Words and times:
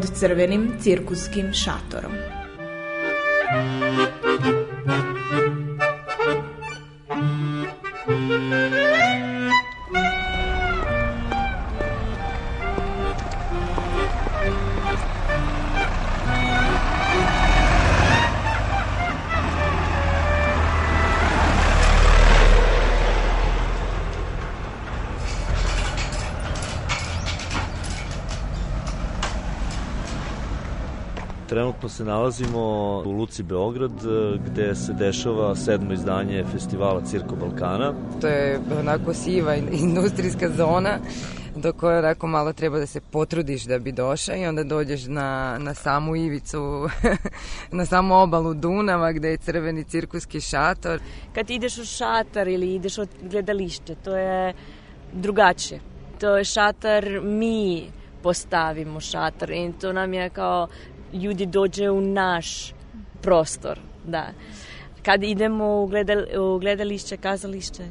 Pod 0.00 0.10
crvenim 0.18 0.72
cirkuskim 0.82 1.52
šatorom. 1.52 2.12
Se 32.00 32.04
nalazimo 32.04 32.60
u 33.06 33.10
Luci 33.10 33.42
Beograd 33.42 33.92
e, 33.92 34.38
gde 34.46 34.74
se 34.74 34.92
dešava 34.92 35.56
sedmo 35.56 35.92
izdanje 35.92 36.44
festivala 36.52 37.00
Cirko 37.04 37.36
Balkana. 37.36 37.92
To 38.20 38.26
je 38.26 38.60
onako 38.80 39.14
siva 39.14 39.54
industrijska 39.54 40.48
zona 40.56 40.98
do 41.56 41.72
koje 41.72 41.98
onako 41.98 42.26
malo 42.26 42.52
treba 42.52 42.78
da 42.78 42.86
se 42.86 43.00
potrudiš 43.00 43.64
da 43.64 43.78
bi 43.78 43.92
došao 43.92 44.36
i 44.36 44.46
onda 44.46 44.64
dođeš 44.64 45.06
na, 45.06 45.58
na 45.58 45.74
samu 45.74 46.16
ivicu, 46.16 46.88
na 47.78 47.86
samu 47.86 48.14
obalu 48.14 48.54
Dunava 48.54 49.12
gde 49.12 49.28
je 49.28 49.36
crveni 49.36 49.84
cirkuski 49.84 50.40
šator. 50.40 51.00
Kad 51.34 51.50
ideš 51.50 51.78
u 51.78 51.84
šatar 51.84 52.48
ili 52.48 52.74
ideš 52.74 52.98
od 52.98 53.08
gledalište, 53.22 53.94
to 53.94 54.16
je 54.16 54.54
drugačije. 55.12 55.80
To 56.20 56.36
je 56.36 56.44
šatar, 56.44 57.20
mi 57.22 57.90
postavimo 58.22 59.00
šatar 59.00 59.50
i 59.50 59.72
to 59.80 59.92
nam 59.92 60.14
je 60.14 60.28
kao 60.28 60.68
ljudi 61.12 61.46
dođe 61.46 61.90
u 61.90 62.00
naš 62.00 62.72
prostor, 63.22 63.78
da. 64.06 64.26
Kad 65.02 65.22
idemo 65.22 65.82
u, 65.82 65.86
gledal, 65.86 66.22
u 66.38 66.58
gledalište, 66.58 67.16
kazalište, 67.16 67.88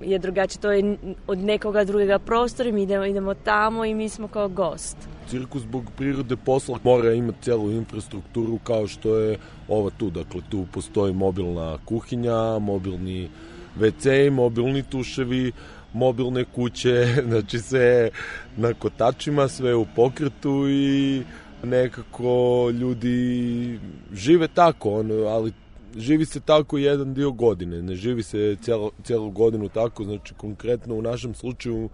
je 0.00 0.18
drugačije, 0.18 0.60
to 0.60 0.72
je 0.72 0.96
od 1.26 1.38
nekoga 1.38 1.84
drugoga 1.84 2.18
prostora, 2.18 2.72
mi 2.72 2.82
idemo, 2.82 3.04
idemo 3.04 3.34
tamo 3.34 3.84
i 3.84 3.94
mi 3.94 4.08
smo 4.08 4.28
kao 4.28 4.48
gost. 4.48 4.96
Cirkus 5.28 5.62
zbog 5.62 5.84
prirode 5.96 6.36
posla 6.36 6.78
mora 6.84 7.12
imati 7.12 7.42
celu 7.42 7.70
infrastrukturu 7.70 8.58
kao 8.64 8.86
što 8.86 9.16
je 9.16 9.38
ova 9.68 9.90
tu, 9.90 10.10
dakle 10.10 10.40
tu 10.48 10.66
postoji 10.72 11.12
mobilna 11.12 11.78
kuhinja, 11.84 12.58
mobilni 12.58 13.30
WC, 13.78 14.30
mobilni 14.30 14.82
tuševi, 14.82 15.52
mobilne 15.92 16.44
kuće, 16.44 17.06
znači 17.28 17.58
sve 17.58 18.10
na 18.56 18.74
kotačima, 18.74 19.48
sve 19.48 19.74
u 19.74 19.86
pokretu 19.96 20.68
i 20.68 21.22
nekako 21.64 22.70
ljudi 22.70 23.80
žive 24.12 24.48
tako, 24.48 24.90
ono, 24.90 25.14
ali 25.14 25.52
živi 25.96 26.24
se 26.24 26.40
tako 26.40 26.78
jedan 26.78 27.14
dio 27.14 27.32
godine, 27.32 27.82
ne 27.82 27.94
živi 27.94 28.22
se 28.22 28.56
cijelo, 28.62 28.90
cijelu 29.04 29.30
godinu 29.30 29.68
tako, 29.68 30.04
znači 30.04 30.34
konkretno 30.34 30.94
u 30.94 31.02
našem 31.02 31.34
slučaju 31.34 31.88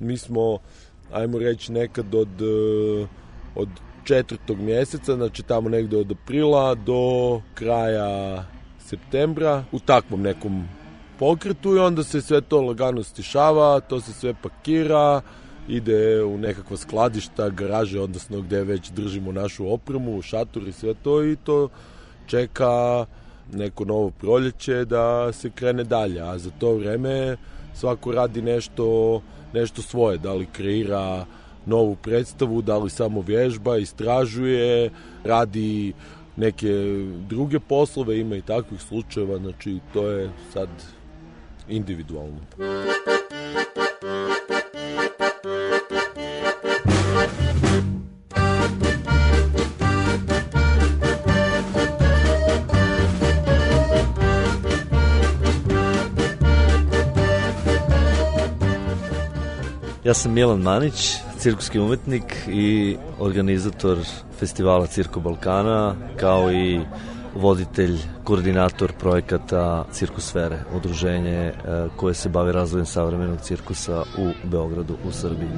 mi 0.00 0.16
smo, 0.16 0.58
ajmo 1.12 1.38
reći, 1.38 1.72
nekad 1.72 2.14
od, 2.14 2.42
od 3.54 3.68
četvrtog 4.04 4.58
mjeseca, 4.58 5.14
znači 5.14 5.42
tamo 5.42 5.68
negde 5.68 5.96
od 5.96 6.12
aprila 6.12 6.74
do 6.74 7.40
kraja 7.54 8.44
septembra 8.78 9.64
u 9.72 9.78
takvom 9.78 10.22
nekom 10.22 10.68
pokretu 11.18 11.76
i 11.76 11.78
onda 11.78 12.02
se 12.02 12.20
sve 12.20 12.40
to 12.40 12.60
lagano 12.62 13.02
stišava, 13.02 13.80
to 13.80 14.00
se 14.00 14.12
sve 14.12 14.34
pakira, 14.42 15.20
ide 15.68 16.24
u 16.24 16.38
nekakva 16.38 16.76
skladišta, 16.76 17.48
garaže, 17.48 18.00
odnosno 18.00 18.40
gde 18.40 18.64
već 18.64 18.90
držimo 18.90 19.32
našu 19.32 19.72
opremu, 19.72 20.22
šator 20.22 20.68
i 20.68 20.72
sve 20.72 20.94
to 20.94 21.24
i 21.24 21.36
to 21.36 21.68
čeka 22.26 23.06
neko 23.52 23.84
novo 23.84 24.10
proljeće 24.10 24.84
da 24.84 25.32
se 25.32 25.50
krene 25.50 25.84
dalje, 25.84 26.20
a 26.20 26.38
za 26.38 26.50
to 26.58 26.74
vreme 26.74 27.36
svako 27.74 28.12
radi 28.12 28.42
nešto, 28.42 29.20
nešto 29.54 29.82
svoje, 29.82 30.18
da 30.18 30.34
li 30.34 30.46
kreira 30.52 31.26
novu 31.66 31.96
predstavu, 31.96 32.62
da 32.62 32.78
li 32.78 32.90
samo 32.90 33.20
vježba, 33.20 33.76
istražuje, 33.76 34.90
radi 35.24 35.92
neke 36.36 36.68
druge 37.28 37.60
poslove, 37.60 38.18
ima 38.18 38.36
i 38.36 38.42
takvih 38.42 38.80
slučajeva, 38.80 39.38
znači 39.38 39.78
to 39.92 40.08
je 40.08 40.30
sad 40.52 40.68
individualno. 41.68 42.40
Ja 60.04 60.14
sam 60.14 60.32
Milan 60.32 60.60
Manić, 60.60 61.16
cirkuski 61.38 61.78
umetnik 61.78 62.36
i 62.48 62.96
organizator 63.18 63.98
festivala 64.38 64.86
Cirko 64.86 65.20
Balkana, 65.20 65.94
kao 66.16 66.52
i 66.52 66.80
voditelj, 67.34 67.98
koordinator 68.24 68.92
projekata 68.92 69.84
Cirkusfere, 69.92 70.58
udruženje 70.76 71.52
koje 71.96 72.14
se 72.14 72.28
bavi 72.28 72.52
razvojem 72.52 72.86
savremenog 72.86 73.40
cirkusa 73.40 74.02
u 74.18 74.48
Beogradu, 74.48 74.96
u 75.08 75.12
Srbiji. 75.12 75.48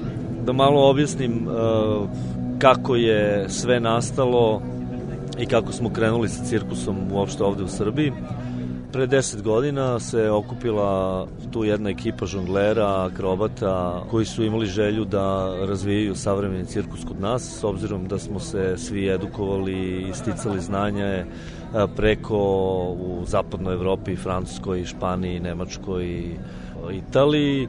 Da 0.44 0.52
malo 0.52 0.90
objasnim 0.90 1.48
kako 2.58 2.96
je 2.96 3.48
sve 3.48 3.80
nastalo 3.80 4.62
i 5.38 5.46
kako 5.46 5.72
smo 5.72 5.90
krenuli 5.90 6.28
sa 6.28 6.44
cirkusom 6.44 7.12
uopšte 7.12 7.44
ovde 7.44 7.62
u 7.62 7.68
Srbiji. 7.68 8.12
Pre 8.92 9.06
deset 9.06 9.42
godina 9.42 10.00
se 10.00 10.30
okupila 10.30 11.26
tu 11.52 11.64
jedna 11.64 11.90
ekipa 11.90 12.26
žonglera, 12.26 13.04
akrobata, 13.04 14.04
koji 14.10 14.24
su 14.24 14.44
imali 14.44 14.66
želju 14.66 15.04
da 15.04 15.54
razvijaju 15.66 16.14
savremeni 16.14 16.66
cirkus 16.66 17.04
kod 17.04 17.20
nas, 17.20 17.60
s 17.60 17.64
obzirom 17.64 18.08
da 18.08 18.18
smo 18.18 18.40
se 18.40 18.74
svi 18.76 19.08
edukovali 19.08 20.02
i 20.08 20.12
sticali 20.14 20.60
znanje 20.60 21.24
preko 21.96 22.38
u 23.00 23.22
zapadnoj 23.26 23.74
Evropi, 23.74 24.16
Francuskoj, 24.16 24.84
Španiji, 24.84 25.40
Nemačkoj, 25.40 26.36
Italiji, 26.92 27.68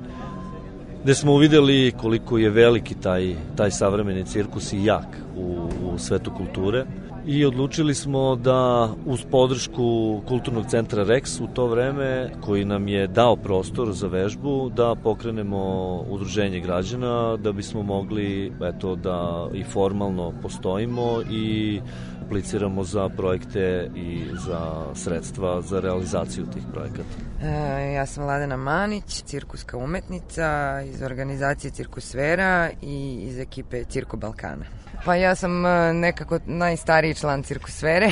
gde 1.04 1.16
smo 1.16 1.34
uvideli 1.34 1.94
koliko 1.98 2.38
je 2.38 2.50
veliki 2.50 2.96
taj, 2.96 3.36
taj 3.56 3.72
savremeni 3.72 4.26
cirkus 4.26 4.74
i 4.74 4.86
jak 4.86 5.08
u, 5.38 5.70
u 5.84 5.98
svetu 5.98 6.32
kulture 6.38 6.86
i 7.26 7.46
odlučili 7.46 7.96
smo 7.96 8.36
da 8.36 8.90
uz 9.06 9.26
podršku 9.32 10.22
Kulturnog 10.28 10.66
centra 10.70 11.06
Rex 11.06 11.44
u 11.44 11.48
to 11.48 11.68
vreme, 11.68 12.32
koji 12.42 12.66
nam 12.66 12.88
je 12.88 13.08
dao 13.08 13.36
prostor 13.36 13.92
za 13.92 14.08
vežbu, 14.08 14.72
da 14.76 14.96
pokrenemo 15.04 15.96
udruženje 16.10 16.60
građana, 16.60 17.38
da 17.38 17.52
bismo 17.52 17.84
mogli 17.84 18.52
eto, 18.62 18.96
da 18.96 19.50
i 19.54 19.64
formalno 19.64 20.34
postojimo 20.42 21.22
i 21.32 21.80
apliciramo 22.26 22.84
za 22.84 23.10
projekte 23.10 23.90
i 23.96 24.22
za 24.46 24.86
sredstva 24.94 25.62
za 25.62 25.80
realizaciju 25.80 26.46
tih 26.54 26.64
projekata. 26.74 27.33
E, 27.44 27.94
ja 27.94 28.06
sam 28.06 28.26
Ladena 28.26 28.58
Manić, 28.58 29.22
cirkuska 29.22 29.78
umetnica 29.78 30.82
iz 30.82 31.02
organizacije 31.02 31.72
Cirkusfera 31.72 32.70
i 32.82 33.20
iz 33.22 33.40
ekipe 33.40 33.84
Cirko 33.84 34.18
Balkana. 34.18 34.66
Pa 35.06 35.16
ja 35.16 35.36
sam 35.36 35.66
e, 35.66 35.94
nekako 35.94 36.40
najstariji 36.46 37.14
član 37.14 37.44
cirkusfere. 37.44 38.10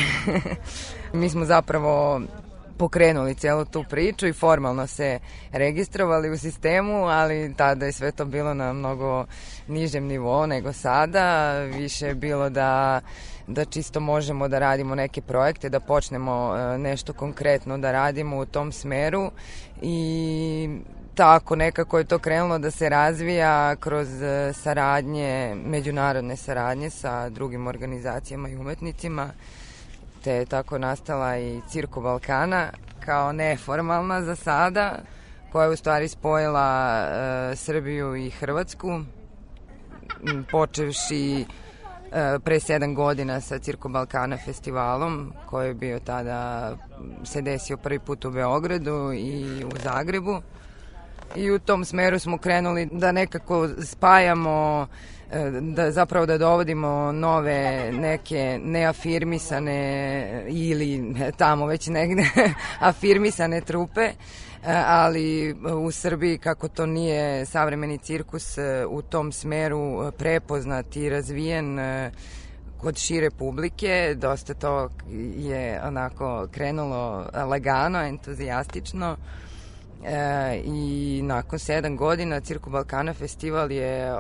Mi 1.13 1.30
smo 1.30 1.45
zapravo 1.45 2.22
pokrenuli 2.81 3.36
celu 3.36 3.66
tu 3.66 3.83
priču 3.89 4.28
i 4.28 4.33
formalno 4.33 4.88
se 4.88 5.19
registrovali 5.51 6.30
u 6.30 6.38
sistemu, 6.38 7.06
ali 7.06 7.54
tada 7.57 7.86
je 7.86 7.92
sve 7.92 8.12
to 8.12 8.25
bilo 8.25 8.54
na 8.54 8.74
mnogo 8.74 9.25
nižem 9.68 10.07
nivou 10.07 10.48
nego 10.48 10.74
sada. 10.74 11.54
Više 11.60 12.07
je 12.07 12.16
bilo 12.16 12.50
da 12.50 13.01
da 13.48 13.66
čisto 13.66 14.00
možemo 14.00 14.48
da 14.48 14.60
radimo 14.60 14.95
neke 14.95 15.22
projekte, 15.22 15.69
da 15.69 15.80
počnemo 15.80 16.56
e, 16.56 16.78
nešto 16.78 17.13
konkretno 17.13 17.78
da 17.78 17.92
radimo 17.92 18.38
u 18.38 18.45
tom 18.45 18.72
smeru 18.72 19.31
i 19.81 20.69
tako 21.16 21.56
nekako 21.56 21.98
je 21.98 22.04
to 22.04 22.19
krenulo 22.19 22.57
da 22.57 22.72
se 22.72 22.89
razvija 22.89 23.75
kroz 23.75 24.22
e, 24.22 24.54
saradnje, 24.54 25.56
međunarodne 25.66 26.36
saradnje 26.36 26.89
sa 26.89 27.30
drugim 27.30 27.68
organizacijama 27.68 28.50
i 28.50 28.56
umetnicima, 28.56 29.30
te 30.23 30.31
je 30.31 30.45
tako 30.45 30.77
nastala 30.77 31.38
i 31.38 31.62
Cirko 31.69 32.01
Balkana 32.01 32.69
kao 33.06 33.31
neformalna 33.31 34.21
za 34.21 34.35
sada, 34.35 35.00
koja 35.51 35.65
je 35.65 35.71
u 35.71 35.75
stvari 35.75 36.07
spojila 36.07 37.00
e, 37.01 37.56
Srbiju 37.56 38.15
i 38.15 38.29
Hrvatsku, 38.29 39.01
počevši 40.51 41.45
e, 42.12 42.39
pre 42.39 42.59
sedam 42.59 42.95
godina 42.95 43.41
sa 43.41 43.59
Cirko 43.59 43.89
Balkana 43.89 44.38
festivalom, 44.38 45.33
koji 45.45 45.68
je 45.68 45.73
bio 45.73 46.00
tada, 46.00 46.71
se 47.23 47.41
desio 47.41 47.77
prvi 47.77 48.00
put 48.00 48.25
u 48.25 48.31
Beogradu 48.31 49.13
i 49.13 49.63
u 49.65 49.71
Zagrebu. 49.83 50.41
I 51.35 51.51
u 51.51 51.59
tom 51.59 51.85
smeru 51.85 52.19
smo 52.19 52.38
krenuli 52.38 52.89
da 52.91 53.12
nekako 53.12 53.68
spajamo 53.85 54.88
da 55.62 55.92
zapravo 55.92 56.25
da 56.25 56.38
dovodimo 56.38 57.12
nove 57.12 57.92
neke 57.92 58.60
neafirmisane 58.63 60.45
ili 60.48 61.16
tamo 61.38 61.66
već 61.66 61.88
negde 61.88 62.24
afirmisane 62.80 63.62
trupe 63.62 64.01
e, 64.01 64.13
ali 64.86 65.56
u 65.83 65.92
Srbiji 65.92 66.38
kako 66.38 66.68
to 66.68 66.86
nije 66.86 67.45
savremeni 67.45 67.98
cirkus 67.98 68.57
e, 68.57 68.86
u 68.89 69.01
tom 69.01 69.31
smeru 69.31 70.12
prepoznat 70.18 70.95
i 70.95 71.10
razvijen 71.10 71.80
kod 72.78 72.98
šire 72.98 73.30
publike, 73.30 74.16
dosta 74.18 74.54
to 74.54 74.89
je 75.38 75.81
onako 75.83 76.48
krenulo 76.51 77.25
lagano, 77.33 78.00
entuzijastično 78.00 79.18
E, 80.03 80.62
I 80.65 81.21
nakon 81.24 81.59
sedam 81.59 81.98
godina 81.98 82.39
Cirko 82.39 82.69
Balkana 82.69 83.13
festival 83.13 83.71
je 83.71 84.13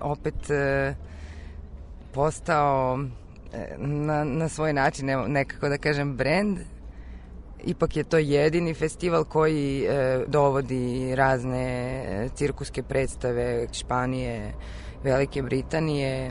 opet 0.00 0.50
e, 0.50 0.94
postao 2.12 2.98
e, 3.52 3.74
na, 3.78 4.24
na 4.24 4.48
svoj 4.48 4.72
način, 4.72 5.06
ne, 5.06 5.16
nekako 5.16 5.68
da 5.68 5.78
kažem, 5.78 6.16
brand. 6.16 6.58
Ipak 7.64 7.96
je 7.96 8.04
to 8.04 8.18
jedini 8.18 8.74
festival 8.74 9.24
koji 9.24 9.84
e, 9.84 10.24
dovodi 10.26 11.14
razne 11.14 11.64
e, 11.64 12.28
cirkuske 12.34 12.82
predstave 12.82 13.66
Španije, 13.72 14.52
Velike 15.04 15.42
Britanije 15.42 16.30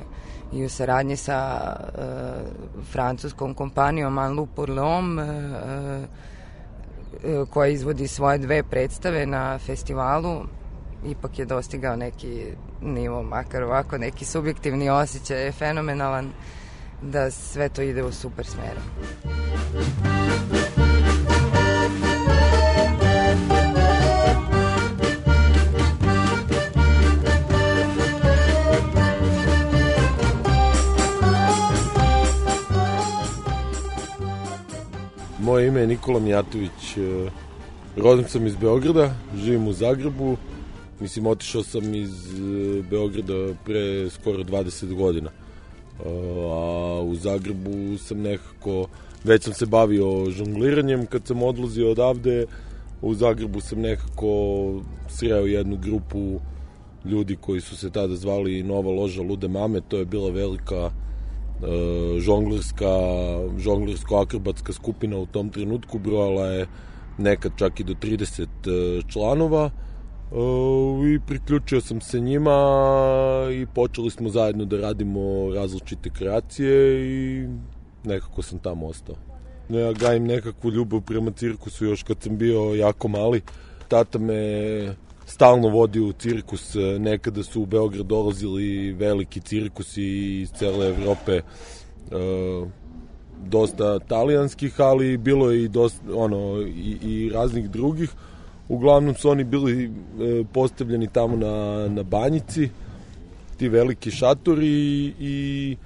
i 0.54 0.66
u 0.66 0.70
saradnji 0.70 1.16
sa 1.16 1.60
e, 1.98 2.02
francuskom 2.92 3.54
kompanijom 3.54 4.18
Anloup 4.18 4.50
pour 4.56 4.70
l'Homme 4.70 5.22
e, 5.22 6.30
E, 6.39 6.39
koja 7.50 7.68
izvodi 7.68 8.08
svoje 8.08 8.38
dve 8.38 8.64
predstave 8.64 9.26
na 9.26 9.60
festivalu 9.60 10.42
ipak 11.06 11.40
je 11.40 11.46
dostigao 11.46 11.96
neki 11.96 12.46
nivo, 12.82 13.24
makar 13.24 13.64
ovako 13.64 13.98
neki 13.98 14.26
subjektivni 14.26 14.90
osjećaj 14.90 15.46
je 15.46 15.52
fenomenalan 15.52 16.32
da 17.02 17.32
sve 17.32 17.70
to 17.70 17.82
ide 17.82 18.04
u 18.04 18.12
super 18.12 18.46
smeru. 18.46 18.82
Moje 35.50 35.68
ime 35.68 35.82
je 35.82 35.88
Nikola 35.88 36.20
Mijatović. 36.20 36.98
E, 36.98 37.30
rodim 37.98 38.26
sam 38.28 38.48
iz 38.48 38.56
Beograda, 38.56 39.16
živim 39.36 39.68
u 39.68 39.74
Zagrebu. 39.74 40.38
Mislim, 41.00 41.28
otišao 41.28 41.64
sam 41.64 41.96
iz 41.96 42.34
e, 42.34 42.82
Beograda 42.90 43.54
pre 43.66 44.10
skoro 44.10 44.44
20 44.44 44.94
godina. 44.94 45.30
E, 45.30 46.04
a 46.54 47.02
u 47.02 47.16
Zagrebu 47.16 47.98
sam 47.98 48.22
nekako, 48.22 48.88
već 49.24 49.44
sam 49.44 49.54
se 49.54 49.66
bavio 49.66 50.30
žongliranjem 50.30 51.06
kad 51.06 51.28
sam 51.28 51.44
odlazio 51.44 51.92
odavde. 51.92 52.46
U 53.02 53.14
Zagrebu 53.14 53.62
sam 53.62 53.82
nekako 53.82 54.32
sreo 55.08 55.46
jednu 55.46 55.78
grupu 55.78 56.40
ljudi 57.06 57.36
koji 57.42 57.62
su 57.62 57.78
se 57.78 57.90
tada 57.90 58.16
zvali 58.16 58.64
Nova 58.64 58.92
loža 58.92 59.22
Lude 59.22 59.48
mame. 59.48 59.82
To 59.82 59.98
je 59.98 60.06
bila 60.06 60.30
velika 60.30 60.92
žonglerska, 62.20 62.92
žonglersko-akrobatska 63.58 64.74
skupina 64.74 65.18
u 65.18 65.26
tom 65.26 65.50
trenutku 65.50 66.00
brojala 66.00 66.46
je 66.46 66.68
nekad 67.18 67.52
čak 67.56 67.80
i 67.80 67.84
do 67.84 67.94
30 67.94 68.44
e, 68.44 69.02
članova 69.08 69.70
e, 69.70 70.36
i 71.16 71.20
priključio 71.28 71.82
sam 71.82 72.02
se 72.02 72.20
njima 72.20 72.58
i 73.54 73.66
počeli 73.76 74.10
smo 74.10 74.30
zajedno 74.30 74.66
da 74.66 74.78
radimo 74.78 75.54
različite 75.56 76.10
kreacije 76.10 77.06
i 77.06 77.48
nekako 78.04 78.42
sam 78.42 78.60
tamo 78.60 78.88
ostao. 78.88 79.16
Ja 79.70 79.94
gajim 79.94 80.26
nekakvu 80.26 80.72
ljubav 80.72 81.02
prema 81.02 81.32
cirkusu 81.32 81.86
još 81.86 82.04
kad 82.04 82.18
sam 82.22 82.38
bio 82.38 82.74
jako 82.76 83.08
mali. 83.08 83.42
Tata 83.88 84.20
me 84.20 84.96
stalno 85.30 85.70
vodi 85.70 86.00
u 86.00 86.14
cirkus. 86.14 86.76
E, 86.76 87.00
nekada 87.00 87.44
su 87.44 87.62
u 87.62 87.66
Beograd 87.66 88.06
dolazili 88.06 88.94
veliki 88.94 89.40
cirkusi 89.40 90.04
iz 90.42 90.52
cele 90.52 90.88
Evrope, 90.88 91.32
e, 91.32 91.42
dosta 93.46 94.00
talijanskih, 94.00 94.82
ali 94.82 95.18
bilo 95.18 95.52
je 95.52 95.64
i, 95.64 95.68
dosta, 95.68 96.02
ono, 96.16 96.62
i, 96.62 96.98
i 97.02 97.30
raznih 97.34 97.70
drugih. 97.70 98.10
Uglavnom 98.70 99.16
su 99.16 99.30
oni 99.30 99.44
bili 99.44 99.86
e, 99.86 99.90
postavljeni 100.54 101.08
tamo 101.08 101.38
na, 101.38 101.88
na 101.88 102.04
banjici, 102.04 102.70
ti 103.58 103.70
veliki 103.70 104.12
šatori 104.12 104.68
i, 104.68 105.14
i 105.20 105.78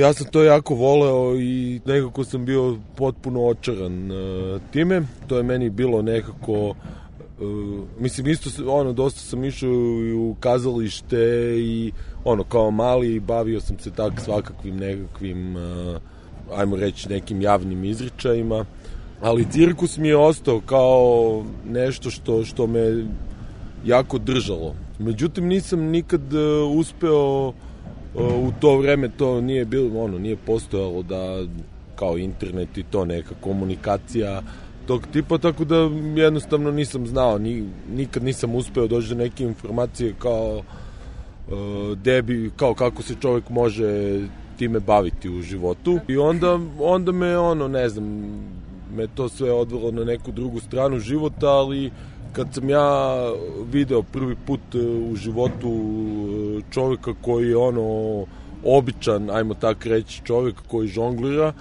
ja 0.00 0.12
sam 0.12 0.26
to 0.26 0.42
jako 0.42 0.74
voleo 0.74 1.36
i 1.36 1.80
nekako 1.84 2.24
sam 2.24 2.44
bio 2.44 2.76
potpuno 2.96 3.46
očaran 3.46 4.10
time. 4.72 5.02
To 5.26 5.36
je 5.36 5.42
meni 5.42 5.70
bilo 5.70 6.02
nekako 6.02 6.74
Uh, 7.40 7.84
mislim, 7.98 8.26
isto, 8.26 8.72
ono, 8.72 8.92
dosta 8.92 9.20
sam 9.20 9.44
išao 9.44 9.70
u 10.16 10.36
kazalište 10.40 11.18
i, 11.58 11.92
ono, 12.24 12.44
kao 12.44 12.70
mali 12.70 13.20
bavio 13.20 13.60
sam 13.60 13.78
se 13.78 13.90
tak 13.90 14.20
svakakvim 14.20 14.76
nekakvim, 14.76 15.56
uh, 15.56 16.00
ajmo 16.56 16.76
reći, 16.76 17.08
nekim 17.08 17.42
javnim 17.42 17.84
izričajima. 17.84 18.64
Ali 19.20 19.50
cirkus 19.50 19.96
mi 19.96 20.08
je 20.08 20.16
ostao 20.16 20.60
kao 20.60 21.44
nešto 21.70 22.10
što, 22.10 22.44
što 22.44 22.66
me 22.66 23.04
jako 23.84 24.18
držalo. 24.18 24.74
Međutim, 24.98 25.46
nisam 25.46 25.80
nikad 25.80 26.34
uh, 26.34 26.76
uspeo 26.76 27.48
uh, 27.48 27.54
u 28.14 28.52
to 28.60 28.76
vreme, 28.78 29.08
to 29.16 29.40
nije 29.40 29.64
bilo, 29.64 30.00
ono, 30.00 30.18
nije 30.18 30.36
postojalo 30.36 31.02
da 31.02 31.44
kao 31.96 32.18
internet 32.18 32.78
i 32.78 32.82
to 32.82 33.04
neka 33.04 33.34
komunikacija, 33.40 34.42
tog 34.88 35.06
tipa, 35.12 35.38
tako 35.38 35.64
da 35.64 35.76
jednostavno 36.16 36.70
nisam 36.70 37.06
znao, 37.06 37.38
ni, 37.38 37.64
nikad 37.94 38.24
nisam 38.24 38.54
uspeo 38.54 38.86
doći 38.86 39.08
do 39.08 39.14
neke 39.14 39.44
informacije 39.44 40.14
kao 40.18 40.56
uh, 40.56 41.98
debi, 41.98 42.50
kao 42.56 42.74
kako 42.74 43.02
se 43.02 43.14
čovjek 43.20 43.50
može 43.50 44.20
time 44.58 44.80
baviti 44.80 45.30
u 45.30 45.42
životu. 45.42 45.98
I 46.08 46.16
onda, 46.16 46.58
onda 46.80 47.12
me, 47.12 47.38
ono, 47.38 47.68
ne 47.68 47.88
znam, 47.88 48.04
me 48.96 49.06
to 49.06 49.28
sve 49.28 49.52
odvelo 49.52 49.90
na 49.90 50.04
neku 50.04 50.32
drugu 50.32 50.60
stranu 50.60 50.98
života, 50.98 51.48
ali 51.48 51.90
kad 52.32 52.54
sam 52.54 52.70
ja 52.70 53.16
video 53.72 54.02
prvi 54.02 54.36
put 54.46 54.74
uh, 54.74 55.12
u 55.12 55.16
životu 55.16 55.68
uh, 55.68 56.62
čovjeka 56.70 57.14
koji 57.22 57.48
je 57.48 57.56
ono 57.56 58.24
običan, 58.64 59.30
ajmo 59.30 59.54
tako 59.54 59.88
reći, 59.88 60.22
čovjek 60.24 60.56
koji 60.68 60.88
žonglira 60.88 61.52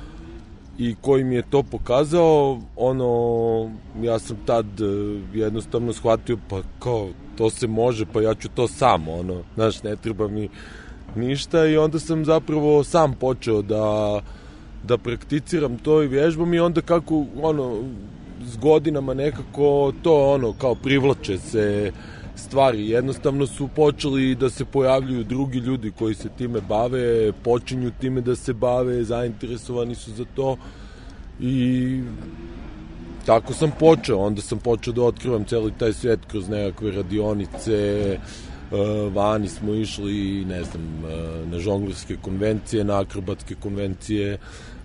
i 0.78 0.96
koji 1.02 1.24
mi 1.24 1.36
je 1.36 1.50
to 1.50 1.64
pokazao, 1.64 2.60
ono, 2.76 3.72
ja 4.02 4.20
sam 4.20 4.38
tad 4.46 4.66
e, 4.66 4.84
jednostavno 5.34 5.94
shvatio, 5.94 6.38
pa 6.50 6.62
kao, 6.80 7.10
to 7.38 7.50
se 7.50 7.68
može, 7.68 8.06
pa 8.06 8.22
ja 8.22 8.36
ću 8.36 8.50
to 8.50 8.68
sam, 8.68 9.08
ono, 9.08 9.44
znaš, 9.56 9.84
ne 9.84 9.96
treba 9.96 10.28
mi 10.28 10.50
ništa 11.16 11.66
i 11.66 11.78
onda 11.78 12.00
sam 12.00 12.26
zapravo 12.26 12.84
sam 12.84 13.14
počeo 13.14 13.62
da 13.62 14.20
da 14.84 14.98
prakticiram 14.98 15.78
to 15.78 16.04
i 16.04 16.08
vježbam 16.08 16.54
i 16.54 16.60
onda 16.60 16.82
kako 16.82 17.26
ono 17.42 17.84
s 18.42 18.58
godinama 18.58 19.14
nekako 19.14 19.94
to 20.04 20.34
ono 20.34 20.54
kao 20.54 20.76
privlače 20.76 21.38
se 21.38 21.92
stvari. 22.38 22.90
Jednostavno 22.90 23.48
su 23.48 23.68
počeli 23.76 24.36
da 24.36 24.50
se 24.50 24.66
pojavljuju 24.66 25.24
drugi 25.24 25.60
ljudi 25.60 25.92
koji 26.00 26.16
se 26.16 26.30
time 26.38 26.62
bave, 26.62 27.32
počinju 27.32 27.92
time 28.02 28.22
da 28.22 28.36
se 28.36 28.54
bave, 28.54 29.04
zainteresovani 29.04 29.96
su 29.96 30.12
za 30.12 30.26
to 30.36 30.58
i 31.40 32.02
tako 33.26 33.54
sam 33.54 33.72
počeo. 33.80 34.18
Onda 34.18 34.42
sam 34.42 34.60
počeo 34.60 34.94
da 34.94 35.04
otkrivam 35.04 35.46
celi 35.46 35.72
taj 35.78 35.94
svet 35.94 36.20
kroz 36.28 36.50
nekakve 36.50 36.92
radionice, 36.92 38.18
vani 39.14 39.48
smo 39.48 39.74
išli, 39.74 40.46
ne 40.46 40.64
znam, 40.64 41.04
na 41.52 41.60
žonglerske 41.60 42.18
konvencije, 42.22 42.84
na 42.84 43.00
akrobatske 43.00 43.56
konvencije, 43.56 44.38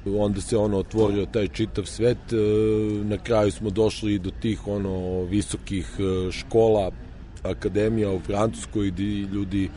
onda 0.06 0.40
se 0.40 0.56
ono 0.56 0.78
otvorio 0.78 1.26
taj 1.26 1.48
čitav 1.48 1.84
svet, 1.84 2.18
na 3.04 3.18
kraju 3.18 3.52
smo 3.52 3.70
došli 3.70 4.18
do 4.18 4.30
tih 4.30 4.66
ono 4.66 5.22
visokih 5.22 5.96
škola, 6.30 6.90
akademija 7.42 8.10
u 8.10 8.20
Francuskoj 8.20 8.90
gde 8.90 9.02
ljudi 9.02 9.70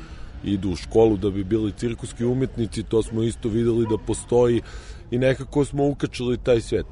idu 0.44 0.70
u 0.70 0.76
školu 0.76 1.18
da 1.18 1.30
bi 1.30 1.44
bili 1.44 1.72
cirkuski 1.72 2.26
umetnici, 2.26 2.84
to 2.84 3.04
smo 3.04 3.24
isto 3.24 3.50
videli 3.50 3.88
da 3.90 3.98
postoji 3.98 4.62
i 5.12 5.18
nekako 5.18 5.66
smo 5.66 5.88
ukačili 5.88 6.38
taj 6.38 6.62
svet. 6.62 6.86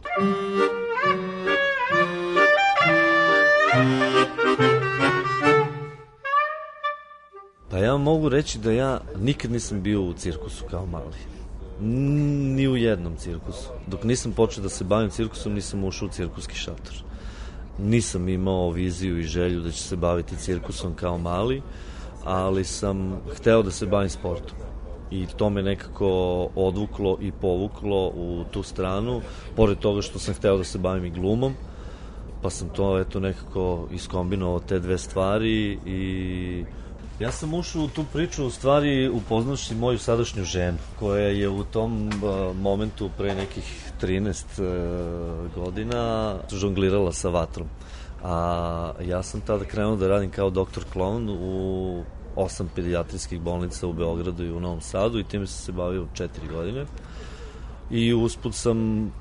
Pa 7.69 7.77
ja 7.77 7.97
mogu 7.97 8.29
reći 8.29 8.59
da 8.59 8.71
ja 8.71 9.01
nikad 9.19 9.51
nisam 9.51 9.81
bio 9.81 10.01
u 10.01 10.13
cirkusu 10.13 10.65
kao 10.71 10.85
mali. 10.85 11.17
Ni 12.55 12.67
u 12.67 12.77
jednom 12.77 13.15
cirkusu. 13.17 13.69
Dok 13.87 14.03
nisam 14.03 14.31
počeo 14.31 14.63
da 14.63 14.69
se 14.69 14.83
bavim 14.83 15.09
cirkusom, 15.09 15.53
nisam 15.53 15.83
ušao 15.83 16.07
u 16.07 16.11
cirkuski 16.11 16.55
šator 16.55 17.03
nisam 17.77 18.29
imao 18.29 18.69
viziju 18.69 19.19
i 19.19 19.23
želju 19.23 19.61
da 19.61 19.71
ću 19.71 19.77
se 19.77 19.95
baviti 19.95 20.37
cirkusom 20.37 20.93
kao 20.95 21.17
mali, 21.17 21.61
ali 22.23 22.63
sam 22.63 23.19
hteo 23.35 23.63
da 23.63 23.71
se 23.71 23.85
bavim 23.85 24.09
sportom. 24.09 24.57
I 25.11 25.25
to 25.37 25.49
me 25.49 25.63
nekako 25.63 26.09
odvuklo 26.55 27.17
i 27.21 27.31
povuklo 27.31 28.07
u 28.07 28.43
tu 28.51 28.63
stranu, 28.63 29.21
pored 29.55 29.79
toga 29.79 30.01
što 30.01 30.19
sam 30.19 30.33
hteo 30.33 30.57
da 30.57 30.63
se 30.63 30.77
bavim 30.77 31.05
i 31.05 31.09
glumom, 31.09 31.53
pa 32.41 32.49
sam 32.49 32.69
to 32.69 32.99
eto 32.99 33.19
nekako 33.19 33.87
iskombinovao 33.91 34.59
te 34.59 34.79
dve 34.79 34.97
stvari 34.97 35.79
i 35.85 36.65
Ja 37.19 37.31
sam 37.31 37.53
ušao 37.53 37.83
u 37.83 37.87
tu 37.87 38.05
priču 38.13 38.45
u 38.45 38.49
stvari 38.49 39.09
upoznavši 39.09 39.75
moju 39.75 39.97
sadašnju 39.97 40.43
ženu, 40.43 40.77
koja 40.99 41.27
je 41.27 41.49
u 41.49 41.63
tom 41.63 42.07
uh, 42.07 42.55
momentu 42.57 43.09
pre 43.17 43.35
nekih 43.35 43.91
13 44.01 44.43
uh, 44.61 45.53
godina 45.55 46.35
žonglirala 46.51 47.11
sa 47.11 47.29
vatrom. 47.29 47.67
A 48.23 48.91
ja 49.01 49.23
sam 49.23 49.41
tada 49.41 49.65
krenuo 49.65 49.95
da 49.95 50.07
radim 50.07 50.31
kao 50.31 50.49
doktor 50.49 50.83
klon 50.93 51.29
u 51.29 52.03
osam 52.35 52.69
pedijatrijskih 52.75 53.41
bolnica 53.41 53.87
u 53.87 53.93
Beogradu 53.93 54.43
i 54.45 54.51
u 54.51 54.59
Novom 54.59 54.81
Sadu 54.81 55.19
i 55.19 55.23
time 55.23 55.47
sam 55.47 55.65
se 55.65 55.71
bavio 55.71 56.07
četiri 56.13 56.47
godine. 56.47 56.85
I 57.91 58.13
usput 58.13 58.55
sam 58.55 59.11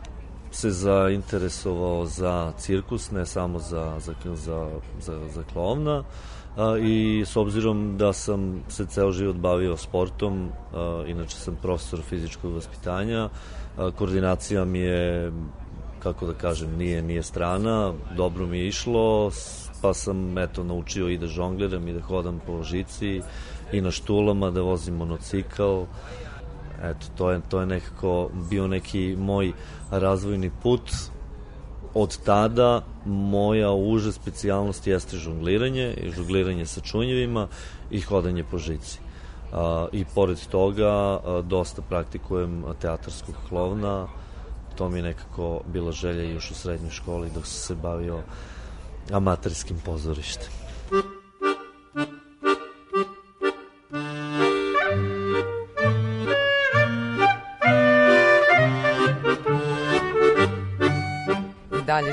se 0.50 0.70
zainteresovao 0.70 2.06
za 2.06 2.52
cirkus, 2.58 3.10
ne 3.10 3.26
samo 3.26 3.58
za, 3.58 3.96
za, 4.00 4.14
za, 4.34 4.68
za, 5.00 5.28
za 5.34 5.42
klovna 5.52 6.04
a, 6.56 6.78
i 6.78 7.24
s 7.26 7.36
obzirom 7.36 7.96
da 7.98 8.12
sam 8.12 8.62
se 8.68 8.86
ceo 8.86 9.12
život 9.12 9.36
bavio 9.36 9.76
sportom, 9.76 10.48
a, 10.74 11.04
inače 11.06 11.36
sam 11.36 11.56
profesor 11.62 12.00
fizičkog 12.00 12.54
vaspitanja, 12.54 13.28
a, 13.76 13.90
koordinacija 13.90 14.64
mi 14.64 14.78
je 14.78 15.32
kako 16.02 16.26
da 16.26 16.32
kažem, 16.34 16.76
nije, 16.78 17.02
nije 17.02 17.22
strana, 17.22 17.92
dobro 18.16 18.46
mi 18.46 18.58
je 18.58 18.68
išlo, 18.68 19.30
pa 19.82 19.94
sam 19.94 20.38
eto 20.38 20.64
naučio 20.64 21.08
i 21.08 21.18
da 21.18 21.26
žongliram 21.26 21.88
i 21.88 21.92
da 21.92 22.00
hodam 22.00 22.40
po 22.46 22.62
žici 22.62 23.20
i 23.72 23.80
na 23.80 23.90
štulama, 23.90 24.50
da 24.50 24.62
vozim 24.62 24.94
monocikl. 24.94 25.84
Eto, 26.82 27.06
to 27.16 27.30
je, 27.30 27.40
to 27.48 27.60
je 27.60 27.66
nekako 27.66 28.30
bio 28.50 28.66
neki 28.66 29.16
moj 29.18 29.52
razvojni 29.90 30.50
put 30.62 30.90
od 31.94 32.18
tada 32.24 32.82
moja 33.06 33.70
uža 33.70 34.12
specijalnost 34.12 34.86
jeste 34.86 35.16
žongliranje 35.16 35.94
i 35.94 36.10
žongliranje 36.10 36.66
sa 36.66 36.80
čunjevima 36.80 37.48
i 37.90 38.00
hodanje 38.00 38.44
po 38.44 38.58
žici. 38.58 38.98
A, 39.52 39.86
I 39.92 40.04
pored 40.14 40.38
toga 40.50 41.20
dosta 41.44 41.82
praktikujem 41.82 42.64
teatarskog 42.80 43.34
klovna, 43.48 44.08
to 44.76 44.88
mi 44.88 44.98
je 44.98 45.02
nekako 45.02 45.60
bila 45.66 45.92
želja 45.92 46.22
još 46.22 46.50
u 46.50 46.54
srednjoj 46.54 46.90
školi 46.90 47.30
dok 47.34 47.46
sam 47.46 47.76
se 47.76 47.82
bavio 47.82 48.22
amaterskim 49.10 49.76
pozorištem. 49.84 50.48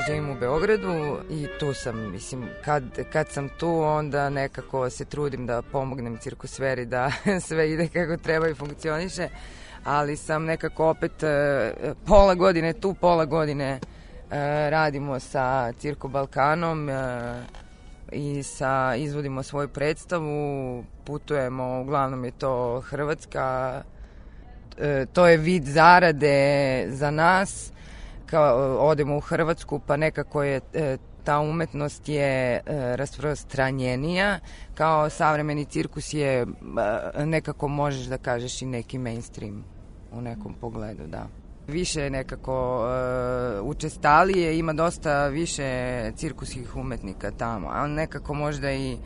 Dalje 0.00 0.06
živim 0.06 0.30
u 0.30 0.40
Beogradu 0.40 1.18
i 1.30 1.46
tu 1.60 1.74
sam, 1.74 2.10
mislim, 2.10 2.48
kad, 2.64 2.82
kad 3.12 3.28
sam 3.28 3.48
tu, 3.48 3.80
onda 3.82 4.30
nekako 4.30 4.90
se 4.90 5.04
trudim 5.04 5.46
da 5.46 5.62
pomognem 5.62 6.18
cirkusveri 6.18 6.86
da 6.86 7.12
sve 7.46 7.70
ide 7.70 7.88
kako 7.88 8.22
treba 8.22 8.48
i 8.48 8.54
funkcioniše, 8.54 9.28
ali 9.84 10.16
sam 10.16 10.44
nekako 10.44 10.88
opet 10.88 11.22
e, 11.22 11.72
pola 12.06 12.34
godine 12.34 12.72
tu, 12.72 12.94
pola 12.94 13.24
godine 13.24 13.70
e, 13.70 13.80
radimo 14.70 15.20
sa 15.20 15.72
Cirko 15.72 16.08
Balkanom 16.08 16.88
e, 16.88 16.92
i 18.12 18.42
sa, 18.42 18.94
izvodimo 18.96 19.42
svoju 19.42 19.68
predstavu, 19.68 20.84
putujemo, 21.04 21.80
uglavnom 21.80 22.24
je 22.24 22.30
to 22.30 22.80
Hrvatska, 22.80 23.82
to 25.12 25.26
je 25.26 25.36
vid 25.36 25.64
zarade 25.64 26.86
za 26.88 27.10
nas, 27.10 27.72
kao 28.30 28.78
odemo 28.78 29.16
u 29.16 29.20
Hrvatsku 29.20 29.80
pa 29.86 29.96
nekako 29.96 30.42
je 30.42 30.60
e, 30.74 30.96
ta 31.24 31.40
umetnost 31.40 32.08
je 32.08 32.54
e, 32.54 32.60
rasprostranjenija. 32.96 34.38
Kao 34.74 35.10
savremeni 35.10 35.64
cirkus 35.64 36.14
je 36.14 36.40
e, 36.42 36.46
nekako 37.26 37.68
možeš 37.68 38.06
da 38.06 38.18
kažeš 38.18 38.62
i 38.62 38.66
neki 38.66 38.98
mainstream 38.98 39.64
u 40.12 40.20
nekom 40.20 40.54
pogledu, 40.60 41.06
da. 41.06 41.26
Više 41.68 42.10
nekako 42.10 42.78
uh, 42.78 43.68
učestalije, 43.68 44.58
ima 44.58 44.72
dosta 44.72 45.26
više 45.28 46.12
cirkuskih 46.16 46.76
umetnika 46.76 47.30
tamo, 47.30 47.68
a 47.70 47.86
nekako 47.86 48.34
možda 48.34 48.72
i 48.72 48.96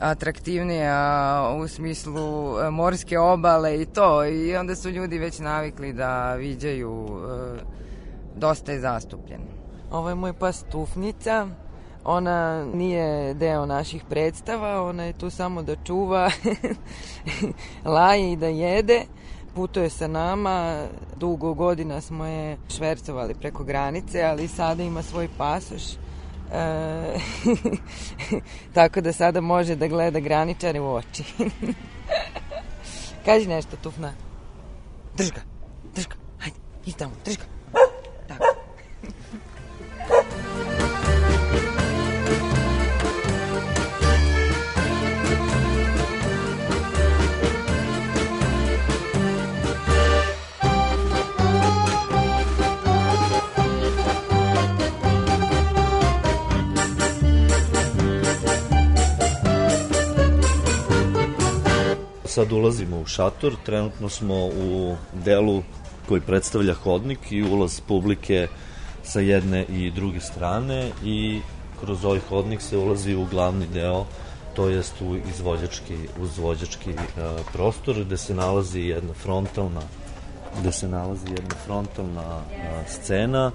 atraktivnije 0.00 0.90
u 1.56 1.68
smislu 1.68 2.54
morske 2.70 3.18
obale 3.18 3.82
i 3.82 3.86
to. 3.86 4.24
I 4.26 4.56
onda 4.56 4.74
su 4.74 4.90
ljudi 4.90 5.18
već 5.18 5.38
navikli 5.38 5.92
da 5.92 6.34
viđaju 6.34 6.92
uh, 6.92 7.20
dosta 8.36 8.72
je 8.72 8.80
zastupljen. 8.80 9.40
Ovo 9.90 10.08
je 10.08 10.14
moj 10.14 10.32
pas 10.32 10.64
Tufnica. 10.70 11.46
Ona 12.04 12.64
nije 12.64 13.34
deo 13.34 13.66
naših 13.66 14.04
predstava, 14.08 14.82
ona 14.82 15.04
je 15.04 15.12
tu 15.12 15.30
samo 15.30 15.62
da 15.62 15.76
čuva, 15.84 16.30
laje 17.84 18.32
i 18.32 18.36
da 18.36 18.46
jede. 18.46 19.02
Putuje 19.54 19.90
sa 19.90 20.06
nama, 20.06 20.84
dugo 21.16 21.54
godina 21.54 22.00
smo 22.00 22.24
je 22.24 22.56
švercovali 22.68 23.34
preko 23.34 23.64
granice, 23.64 24.22
ali 24.22 24.48
sada 24.48 24.82
ima 24.82 25.02
svoj 25.02 25.28
pasoš. 25.38 25.82
E, 25.92 27.16
tako 28.74 29.00
da 29.00 29.12
sada 29.12 29.40
može 29.40 29.76
da 29.76 29.86
gleda 29.88 30.20
graničare 30.20 30.80
u 30.80 30.94
oči. 30.94 31.24
Kaži 33.24 33.46
nešto, 33.46 33.76
Tufna. 33.76 34.12
Drž 35.16 35.30
ga, 35.30 35.40
drž 35.94 36.06
ga, 36.06 36.14
hajde, 36.38 36.56
idemo, 36.86 36.96
tamo, 36.98 37.12
drž 37.24 37.36
ga. 37.36 37.51
Sad 62.32 62.52
ulazimo 62.52 63.00
u 63.00 63.06
šator, 63.06 63.54
trenutno 63.66 64.08
smo 64.08 64.34
u 64.46 64.96
delu 65.12 65.62
koji 66.08 66.20
predstavlja 66.20 66.74
hodnik 66.74 67.18
i 67.32 67.42
ulaz 67.42 67.80
publike 67.80 68.48
sa 69.04 69.20
jedne 69.20 69.64
i 69.64 69.90
druge 69.90 70.20
strane 70.20 70.90
i 71.04 71.40
kroz 71.80 72.04
ovaj 72.04 72.20
hodnik 72.28 72.62
se 72.62 72.76
ulazi 72.76 73.14
u 73.14 73.26
glavni 73.30 73.66
deo, 73.66 74.06
to 74.56 74.68
jest 74.68 75.00
u 75.00 75.16
izvođački, 75.16 75.96
izvođački 76.22 76.90
uh, 76.90 77.46
prostor 77.52 78.04
gde 78.04 78.16
se 78.16 78.34
nalazi 78.34 78.80
jedna 78.80 79.14
frontalna 79.14 79.82
gde 80.60 80.72
se 80.72 80.88
nalazi 80.88 81.26
jedna 81.28 81.56
frontalna 81.66 82.36
uh, 82.36 82.88
scena 82.88 83.50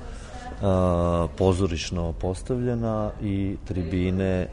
pozorišno 1.38 2.14
postavljena 2.14 3.12
i 3.22 3.56
tribine 3.68 4.48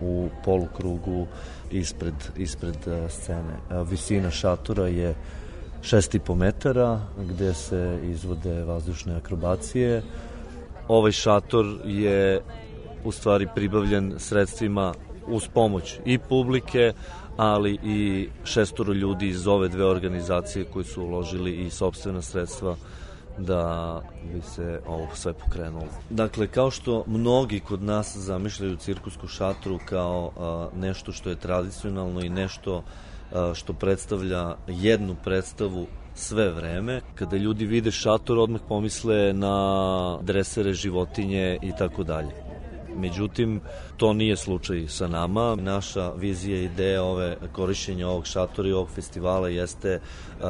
u 0.00 0.28
polukrugu 0.44 1.26
ispred, 1.70 2.14
ispred 2.36 2.76
scene. 3.08 3.84
Visina 3.90 4.30
šatora 4.30 4.86
je 4.86 5.14
6,5 5.82 6.34
metara 6.34 7.00
gde 7.18 7.54
se 7.54 7.98
izvode 8.04 8.64
vazdušne 8.64 9.16
akrobacije. 9.16 10.02
Ovaj 10.88 11.12
šator 11.12 11.66
je 11.84 12.40
u 13.04 13.12
stvari 13.12 13.48
pribavljen 13.54 14.14
sredstvima 14.18 14.94
uz 15.26 15.48
pomoć 15.54 15.98
i 16.04 16.18
publike, 16.18 16.92
ali 17.36 17.78
i 17.84 18.28
šestoro 18.44 18.92
ljudi 18.92 19.28
iz 19.28 19.46
ove 19.46 19.68
dve 19.68 19.84
organizacije 19.84 20.64
koji 20.64 20.84
su 20.84 21.02
uložili 21.02 21.66
i 21.66 21.70
sobstvena 21.70 22.22
sredstva 22.22 22.76
da 23.38 24.02
bi 24.32 24.40
se 24.42 24.80
ovo 24.86 25.08
sve 25.14 25.32
pokrenulo. 25.32 25.86
Dakle, 26.10 26.46
kao 26.46 26.70
što 26.70 27.04
mnogi 27.06 27.60
kod 27.60 27.82
nas 27.82 28.16
zamišljaju 28.16 28.76
cirkusku 28.76 29.26
šatru 29.26 29.78
kao 29.84 30.30
a, 30.38 30.68
nešto 30.76 31.12
što 31.12 31.30
je 31.30 31.36
tradicionalno 31.36 32.20
i 32.20 32.28
nešto 32.28 32.82
a, 33.32 33.52
što 33.54 33.72
predstavlja 33.72 34.56
jednu 34.66 35.16
predstavu 35.24 35.86
sve 36.14 36.50
vreme. 36.50 37.00
Kada 37.14 37.36
ljudi 37.36 37.66
vide 37.66 37.90
šator, 37.90 38.38
odmah 38.38 38.60
pomisle 38.68 39.32
na 39.32 40.18
dresere, 40.22 40.72
životinje 40.72 41.58
i 41.62 41.72
tako 41.78 42.04
dalje. 42.04 42.49
Međutim, 42.96 43.60
to 43.96 44.12
nije 44.12 44.36
slučaj 44.36 44.86
sa 44.88 45.08
nama. 45.08 45.54
Naša 45.54 46.12
vizija 46.12 46.60
i 46.60 46.64
ideja 46.64 47.02
ove 47.02 47.36
korišćenja 47.52 48.08
ovog 48.08 48.26
šatora 48.26 48.68
i 48.68 48.72
ovog 48.72 48.88
festivala 48.88 49.48
jeste 49.48 50.00
uh, 50.00 50.44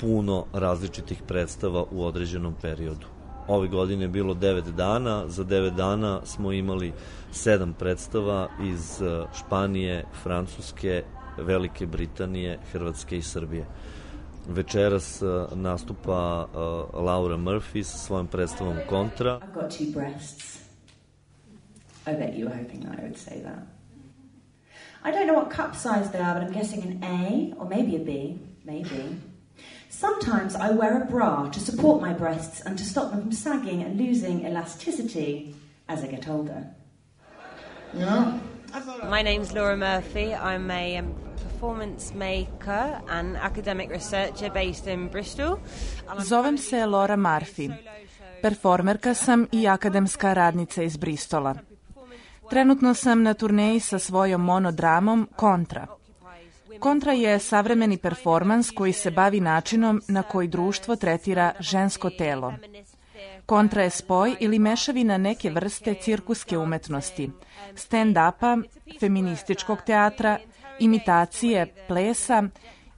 puno 0.00 0.44
različitih 0.52 1.22
predstava 1.28 1.84
u 1.90 2.04
određenom 2.04 2.54
periodu. 2.62 3.06
Ove 3.48 3.68
godine 3.68 4.04
je 4.04 4.08
bilo 4.08 4.34
9 4.34 4.70
dana, 4.70 5.28
za 5.28 5.44
9 5.44 5.70
dana 5.70 6.20
smo 6.24 6.52
imali 6.52 6.92
7 7.32 7.72
predstava 7.72 8.48
iz 8.62 9.02
Španije, 9.38 10.04
Francuske, 10.22 11.04
Velike 11.38 11.86
Britanije, 11.86 12.58
Hrvatske 12.72 13.16
i 13.18 13.22
Srbije. 13.22 13.66
Večeras 14.48 15.22
nastupa 15.54 16.46
Laura 16.92 17.36
Murphy 17.36 17.82
sa 17.82 17.98
svojom 17.98 18.26
predstavom 18.26 18.76
Kontra. 18.88 19.40
I've 19.40 19.54
got 19.54 19.70
two 19.70 19.92
breasts. 19.92 20.61
I 22.06 22.12
bet 22.14 22.34
you 22.34 22.46
were 22.46 22.54
hoping 22.54 22.80
that 22.80 22.98
I 22.98 23.02
would 23.02 23.16
say 23.16 23.40
that. 23.44 23.66
I 25.04 25.10
don't 25.10 25.26
know 25.26 25.34
what 25.34 25.50
cup 25.50 25.74
size 25.74 26.10
they 26.10 26.18
are, 26.18 26.34
but 26.34 26.42
I'm 26.44 26.52
guessing 26.52 26.82
an 26.82 27.04
A 27.04 27.54
or 27.58 27.68
maybe 27.68 27.96
a 27.96 27.98
B. 27.98 28.38
Maybe. 28.64 29.20
Sometimes 29.88 30.54
I 30.54 30.70
wear 30.70 31.02
a 31.02 31.04
bra 31.04 31.48
to 31.48 31.60
support 31.60 32.00
my 32.00 32.12
breasts 32.12 32.60
and 32.60 32.78
to 32.78 32.84
stop 32.84 33.10
them 33.10 33.22
from 33.22 33.32
sagging 33.32 33.82
and 33.82 33.98
losing 33.98 34.46
elasticity 34.46 35.54
as 35.88 36.02
I 36.02 36.06
get 36.06 36.28
older. 36.28 36.66
Yeah. 37.94 38.38
My 39.08 39.22
name's 39.22 39.52
Laura 39.52 39.76
Murphy. 39.76 40.34
I'm 40.34 40.70
a 40.70 40.96
um, 40.98 41.14
performance 41.42 42.14
maker 42.14 43.00
and 43.08 43.36
academic 43.36 43.90
researcher 43.90 44.50
based 44.50 44.86
in 44.86 45.08
Bristol. 45.08 45.58
Zovem 46.20 46.58
se 46.58 46.86
Laura 46.86 47.16
Murphy. 47.16 47.70
Performerka 48.42 49.14
sam 49.14 49.46
i 49.52 49.68
akademska 49.68 50.34
radnica 50.34 50.82
iz 50.82 50.96
Bristola. 50.96 51.71
Trenutno 52.50 52.94
sam 52.94 53.22
na 53.22 53.34
turneji 53.34 53.80
sa 53.80 53.98
svojom 53.98 54.40
monodramom 54.40 55.28
Kontra. 55.36 55.86
Kontra 56.78 57.12
je 57.12 57.38
savremeni 57.38 57.96
performans 57.96 58.70
koji 58.70 58.92
se 58.92 59.10
bavi 59.10 59.40
načinom 59.40 60.02
na 60.08 60.22
koji 60.22 60.48
društvo 60.48 60.96
tretira 60.96 61.52
žensko 61.58 62.10
telo. 62.10 62.54
Kontra 63.46 63.82
je 63.82 63.90
spoj 63.90 64.36
ili 64.40 64.58
mešavina 64.58 65.18
neke 65.18 65.50
vrste 65.50 65.94
cirkuske 65.94 66.58
umetnosti, 66.58 67.30
stand-upa, 67.74 68.62
feminističkog 69.00 69.78
teatra, 69.86 70.38
imitacije, 70.78 71.74
plesa 71.88 72.42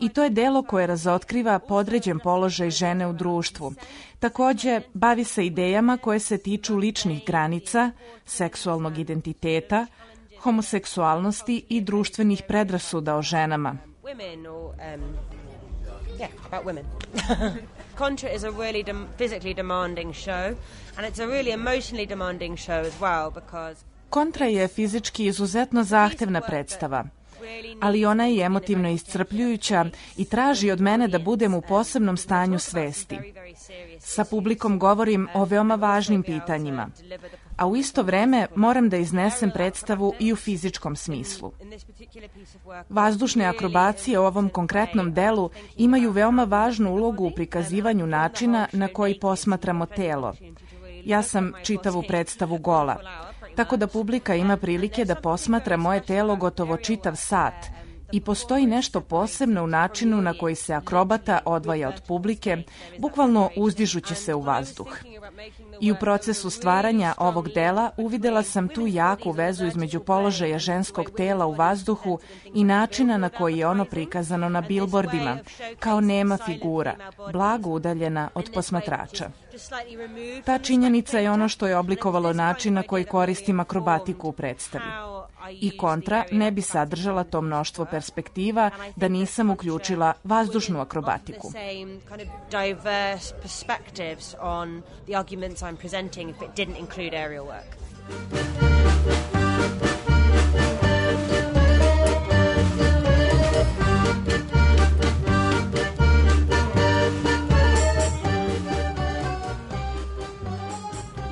i 0.05 0.09
to 0.09 0.25
je 0.25 0.31
delo 0.31 0.63
koje 0.63 0.87
razotkriva 0.87 1.59
podređen 1.59 2.19
položaj 2.19 2.71
žene 2.71 3.07
u 3.07 3.13
društvu. 3.13 3.73
Takođe, 4.19 4.81
bavi 4.95 5.25
se 5.25 5.47
idejama 5.47 5.97
koje 5.97 6.19
se 6.19 6.39
tiču 6.39 6.77
ličnih 6.77 7.23
granica, 7.27 7.91
seksualnog 8.25 8.99
identiteta, 8.99 9.87
homoseksualnosti 10.41 11.65
i 11.69 11.81
društvenih 11.81 12.43
predrasuda 12.49 13.17
o 13.17 13.23
ženama. 13.23 13.77
Um, 14.03 14.21
yeah, 16.19 16.29
about 16.51 16.67
women. 16.67 16.85
Contra 17.99 18.31
is 18.35 18.45
a 18.45 18.51
really 18.51 18.83
dem 18.83 19.07
physically 19.19 19.55
demanding 19.55 20.15
show 20.15 20.55
and 20.97 21.07
it's 21.07 21.23
a 21.23 21.27
really 21.27 21.53
emotionally 21.53 22.09
demanding 22.09 22.59
show 22.59 22.87
as 22.87 23.01
well 23.01 23.31
because 23.31 23.85
Kontra 24.11 24.47
je 24.47 24.69
fizički 24.69 25.27
izuzetno 25.27 25.85
zahtevna 25.85 26.41
predstava 26.41 27.05
ali 27.81 28.05
ona 28.07 28.27
je 28.27 28.45
emotivno 28.45 28.91
iscrpljujuća 28.91 29.85
i 30.17 30.25
traži 30.25 30.71
od 30.71 30.81
mene 30.81 31.09
da 31.09 31.19
budem 31.19 31.55
u 31.55 31.61
posebnom 31.61 32.17
stanju 32.17 32.59
svesti. 32.59 33.19
Sa 33.99 34.25
publikom 34.25 34.79
govorim 34.79 35.29
o 35.35 35.45
veoma 35.45 35.75
važnim 35.75 36.23
pitanjima, 36.23 36.91
a 37.57 37.67
u 37.67 37.77
isto 37.77 38.03
vreme 38.03 38.47
moram 38.55 38.89
da 38.89 38.97
iznesem 38.97 39.51
predstavu 39.51 40.15
i 40.21 40.33
u 40.33 40.37
fizičkom 40.37 40.97
smislu. 40.97 41.53
Vazdušne 42.89 43.45
akrobacije 43.45 44.19
u 44.19 44.25
ovom 44.25 44.49
konkretnom 44.49 45.15
delu 45.15 45.51
imaju 45.77 46.11
veoma 46.11 46.45
važnu 46.45 46.91
ulogu 46.91 47.25
u 47.25 47.31
prikazivanju 47.31 48.07
načina 48.07 48.69
na 48.73 48.89
koji 48.89 49.21
posmatramo 49.21 49.87
telo. 49.87 50.35
Ja 51.05 51.23
sam 51.23 51.53
čitavu 51.63 52.05
predstavu 52.09 52.59
gola, 52.59 52.97
tako 53.57 53.77
da 53.77 53.87
publika 53.87 54.35
ima 54.35 54.57
prilike 54.57 55.05
da 55.05 55.15
posmatra 55.15 55.77
moje 55.77 56.03
telo 56.03 56.37
gotovo 56.37 56.77
čitav 56.77 57.17
sat 57.17 57.55
i 58.13 58.21
postoji 58.21 58.67
nešto 58.67 59.01
posebno 59.01 59.65
u 59.65 59.67
načinu 59.67 60.23
na 60.23 60.35
koji 60.39 60.55
se 60.55 60.75
akrobata 60.75 61.41
odvaja 61.45 61.89
od 61.89 62.03
publike, 62.09 62.57
bukvalno 62.99 63.51
uzdižući 63.57 64.15
se 64.15 64.35
u 64.35 64.41
vazduh. 64.41 64.89
I 65.81 65.93
u 65.93 65.95
procesu 65.95 66.51
stvaranja 66.51 67.15
ovog 67.19 67.49
dela 67.49 67.91
uvidela 67.97 68.43
sam 68.43 68.69
tu 68.69 68.87
jaku 68.87 69.31
vezu 69.31 69.67
između 69.67 70.01
položaja 70.01 70.59
ženskog 70.59 71.11
tela 71.17 71.47
u 71.47 71.53
vazduhu 71.53 72.19
i 72.55 72.65
načina 72.65 73.19
na 73.19 73.29
koji 73.29 73.59
je 73.59 73.67
ono 73.67 73.85
prikazano 73.85 74.49
na 74.49 74.61
bilbordima, 74.61 75.39
kao 75.79 76.01
nema 76.01 76.39
figura, 76.47 76.95
blago 77.33 77.71
udaljena 77.71 78.31
od 78.35 78.51
posmatrača. 78.55 79.31
Ta 80.45 80.59
činjenica 80.59 81.19
je 81.19 81.31
ono 81.31 81.49
što 81.49 81.67
je 81.67 81.77
oblikovalo 81.77 82.33
način 82.33 82.75
na 82.75 82.83
koji 82.83 83.05
koristim 83.05 83.61
akrobatiku 83.61 84.29
u 84.29 84.33
predstavi. 84.33 84.85
I 85.51 85.77
kontra 85.77 86.25
ne 86.33 86.51
bi 86.51 86.63
sadržala 86.63 87.25
to 87.25 87.41
mnoštvo 87.41 87.85
perspektiva 87.91 88.71
da 88.97 89.09
nisam 89.09 89.51
uključila 89.51 90.13
vazdušnu 90.25 90.81
akrobatiku. 90.81 91.53
I'm 95.75 95.77
presenting 95.77 96.29
if 96.31 96.43
it 96.43 96.55
didn't 96.55 96.77
include 96.77 97.15
aerial 97.15 97.47
work. 97.47 97.77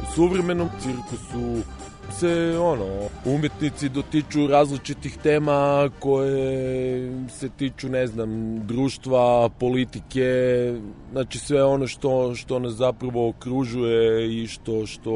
U 0.03 0.15
suvremenom 0.15 0.71
cirkusu 0.81 1.63
se 2.23 2.59
ono, 2.59 3.09
umetnici 3.25 3.89
dotiču 3.89 4.47
različitih 4.47 5.17
tema 5.23 5.91
koje 5.99 7.11
se 7.29 7.49
tiču, 7.49 7.89
ne 7.89 8.07
znam, 8.07 8.61
društva, 8.67 9.49
politike, 9.49 10.29
znači 11.13 11.39
sve 11.39 11.65
ono 11.65 11.87
što, 11.87 12.35
što 12.35 12.59
nas 12.59 12.73
zapravo 12.73 13.29
okružuje 13.29 14.43
i 14.43 14.47
što, 14.47 14.87
što 14.87 15.15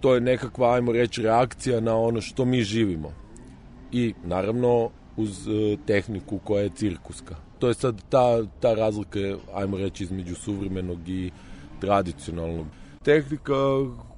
to 0.00 0.14
je 0.14 0.20
nekakva, 0.20 0.74
ajmo 0.74 0.92
reći, 0.92 1.22
reakcija 1.22 1.80
na 1.80 1.96
ono 1.96 2.20
što 2.20 2.44
mi 2.44 2.62
živimo. 2.62 3.12
I 3.92 4.14
naravno 4.24 4.90
uz 5.16 5.48
e, 5.48 5.76
tehniku 5.86 6.38
koja 6.38 6.62
je 6.62 6.76
cirkuska. 6.76 7.36
To 7.58 7.68
je 7.68 7.74
sad 7.74 8.02
ta, 8.08 8.42
ta 8.60 8.74
razlika, 8.74 9.18
ajmo 9.54 9.78
reći, 9.78 10.04
između 10.04 10.34
suvremenog 10.34 11.08
i 11.08 11.30
tradicionalnog. 11.80 12.66
Tehnika 13.04 13.54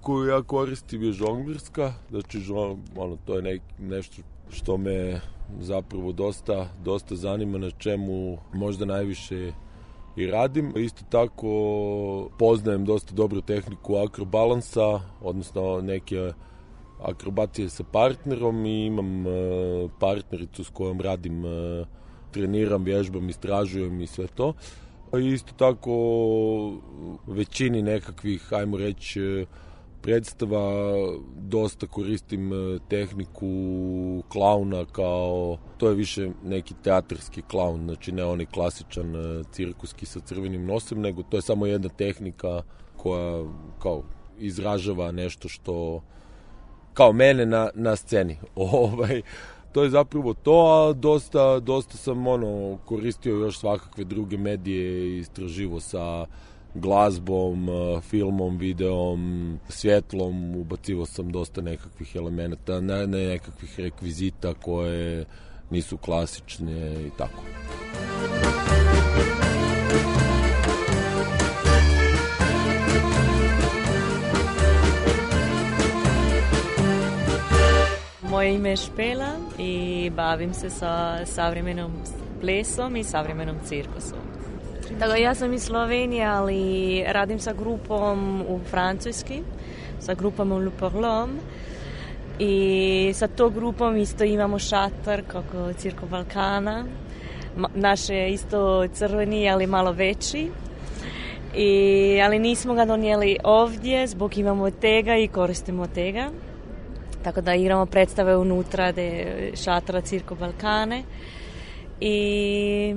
koju 0.03 0.29
ja 0.29 0.43
koristim 0.43 1.03
je 1.03 1.13
žonglirska, 1.13 1.93
znači 2.11 2.43
ono, 2.97 3.17
to 3.25 3.37
je 3.37 3.43
nek, 3.43 3.63
nešto 3.79 4.23
što 4.51 4.77
me 4.77 5.21
zapravo 5.61 6.13
dosta, 6.13 6.69
dosta 6.85 7.17
zanima 7.17 7.59
na 7.59 7.71
čemu 7.71 8.39
možda 8.53 8.85
najviše 8.85 9.53
i 10.17 10.27
radim. 10.27 10.73
Isto 10.77 11.05
tako 11.11 12.31
poznajem 12.39 12.85
dosta 12.85 13.15
dobru 13.15 13.41
tehniku 13.41 13.97
akrobalansa, 13.97 15.01
odnosno 15.21 15.81
neke 15.81 16.33
akrobacije 17.03 17.69
sa 17.69 17.85
partnerom 17.85 18.67
i 18.67 18.87
imam 18.87 19.27
uh, 19.27 19.33
partnericu 20.01 20.65
s 20.65 20.71
kojom 20.71 21.01
radim, 21.01 21.45
uh, 21.45 21.87
treniram, 22.31 22.85
vježbam, 22.85 23.29
istražujem 23.29 24.01
i 24.01 24.07
sve 24.07 24.27
to. 24.27 24.53
Isto 25.35 25.53
tako 25.57 25.93
većini 27.27 27.83
nekakvih, 27.83 28.53
ajmo 28.53 28.77
reći, 28.77 29.47
predstava 30.03 30.73
dosta 31.37 31.87
koristim 31.87 32.53
e, 32.53 32.79
tehniku 32.89 33.49
klauna 34.29 34.85
kao 34.85 35.59
to 35.79 35.89
je 35.89 35.95
više 35.95 36.31
neki 36.45 36.75
teatarski 36.83 37.43
klaun, 37.43 37.85
znači 37.85 38.13
ne 38.13 38.25
onaj 38.25 38.47
klasičan 38.47 39.17
e, 39.17 39.45
cirkuski 39.53 40.07
sa 40.07 40.21
crvenim 40.21 40.67
nosem, 40.67 41.01
nego 41.01 41.23
to 41.23 41.37
je 41.37 41.43
samo 41.43 41.67
jedna 41.67 41.89
tehnika 41.89 42.63
koja 42.97 43.45
kao 43.83 44.03
izražava 44.39 45.13
nešto 45.13 45.49
što 45.49 46.03
kao 46.95 47.13
mene 47.13 47.47
na, 47.47 47.71
na 47.75 47.97
sceni. 47.97 48.39
ovaj, 48.55 49.23
to 49.73 49.85
je 49.85 49.91
zapravo 49.91 50.35
to, 50.35 50.53
a 50.53 50.93
dosta, 50.93 51.61
dosta 51.61 51.97
sam 51.97 52.27
ono, 52.27 52.79
koristio 52.85 53.35
još 53.35 53.59
svakakve 53.59 54.05
druge 54.05 54.37
medije 54.37 55.09
i 55.09 55.19
istraživo 55.19 55.81
sa 55.81 56.27
glazbom, 56.75 57.69
e, 57.69 58.01
filmom, 58.01 58.59
videom, 58.59 59.59
svjetlom, 59.69 60.57
ubacivo 60.57 61.07
sam 61.07 61.33
dosta 61.33 61.61
nekakvih 61.61 62.17
elemenata, 62.17 62.81
ne, 62.81 63.07
ne 63.07 63.27
nekakvih 63.27 63.81
rekvizita 63.81 64.55
koje 64.55 65.25
nisu 65.71 65.97
klasične 65.97 67.07
i 67.07 67.11
tako. 67.19 67.43
Moje 78.31 78.55
ime 78.55 78.71
je 78.71 78.77
Špela 78.77 79.33
i 79.59 80.11
bavim 80.11 80.55
se 80.55 80.71
sa 80.71 81.27
savremenom 81.27 81.93
plesom 82.41 82.97
i 82.97 83.05
savremenom 83.05 83.57
cirkusom. 83.65 84.42
Tako 84.99 85.15
ja 85.15 85.35
sam 85.35 85.53
iz 85.53 85.63
Slovenije, 85.63 86.27
ali 86.27 87.05
radim 87.07 87.39
sa 87.39 87.53
grupom 87.53 88.43
u 88.49 88.61
Francuski, 88.71 89.43
sa 90.01 90.15
grupom 90.15 90.53
u 90.53 90.59
Luporlom. 90.59 91.31
I 92.39 93.13
sa 93.15 93.29
to 93.29 93.51
grupom 93.51 93.97
isto 93.97 94.25
imamo 94.25 94.59
šator 94.59 95.23
kako 95.27 95.73
Cirko 95.73 96.07
Balkana. 96.07 96.85
Naš 97.75 98.09
je 98.09 98.33
isto 98.33 98.89
crveni, 98.89 99.51
ali 99.51 99.67
malo 99.67 99.93
veći. 99.93 100.51
I, 101.57 102.21
ali 102.25 102.39
nismo 102.39 102.75
ga 102.75 102.85
donijeli 102.85 103.37
ovdje 103.45 104.07
zbog 104.07 104.39
imamo 104.39 104.71
tega 104.71 105.17
i 105.17 105.29
koristimo 105.29 105.87
tega. 105.87 106.31
Tako 107.25 107.41
da 107.41 107.55
igramo 107.55 107.87
predstave 107.87 108.37
unutra 108.37 108.93
de 108.93 109.27
šatora 109.55 110.01
Cirko 110.01 110.35
Balkane. 110.35 111.03
I 112.01 112.95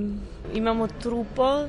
imamo 0.54 0.86
trupo 0.86 1.68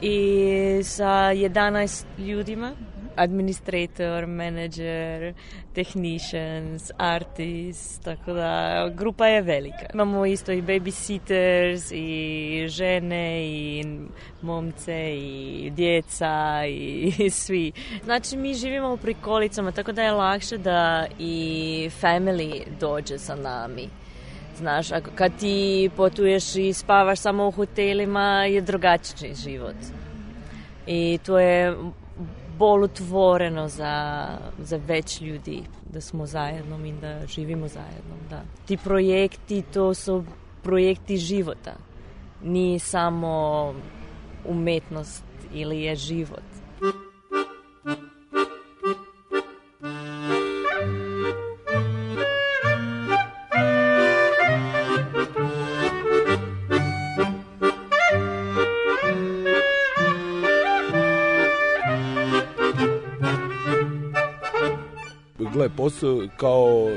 i 0.00 0.80
sa 0.82 1.32
11 1.32 2.04
ljudima 2.18 2.72
administrator, 3.16 4.26
manager, 4.26 5.34
technicians, 5.74 6.90
artist, 6.98 8.02
tako 8.04 8.32
da 8.32 8.88
grupa 8.94 9.26
je 9.26 9.42
velika. 9.42 9.86
Imamo 9.94 10.26
isto 10.26 10.52
i 10.52 10.62
babysitters 10.62 11.92
i 11.94 12.68
žene 12.68 13.46
i 13.46 13.84
momce 14.42 15.16
i 15.16 15.70
djeca 15.70 16.64
i, 16.68 17.12
i 17.18 17.30
svi. 17.42 17.72
Znači 18.04 18.36
mi 18.36 18.54
živimo 18.54 18.92
u 18.92 18.96
prikolicama, 18.96 19.72
tako 19.72 19.92
da 19.92 20.02
je 20.02 20.12
lakše 20.12 20.58
da 20.58 21.06
i 21.18 21.90
family 22.02 22.62
dođe 22.80 23.18
sa 23.18 23.34
nami. 23.34 24.01
Znaš, 24.56 24.92
ako 24.92 25.10
kad 25.14 25.32
ti 25.38 25.90
potuješ 25.96 26.56
i 26.56 26.72
spavaš 26.72 27.18
samo 27.18 27.48
u 27.48 27.50
hotelima 27.50 28.44
je 28.44 28.60
drugačiji 28.60 29.34
život. 29.34 29.76
I 30.86 31.18
to 31.26 31.38
je 31.38 31.76
bolj 32.58 32.84
otvoreno 32.84 33.68
za, 33.68 34.26
za 34.58 34.80
več 34.86 35.20
ljudi, 35.20 35.62
da 35.92 36.00
smo 36.00 36.26
zajedno 36.26 36.78
in 36.86 37.00
da 37.00 37.26
živimo 37.26 37.68
zajedno. 37.68 38.16
Da. 38.30 38.42
Ti 38.66 38.76
projekti, 38.76 39.62
to 39.72 39.94
so 39.94 40.22
projekti 40.62 41.16
života. 41.16 41.74
Ni 42.42 42.78
samo 42.78 43.74
umetnost 44.44 45.24
ili 45.52 45.82
je 45.82 45.96
život. 45.96 46.42
Posao 65.82 66.22
kao, 66.36 66.88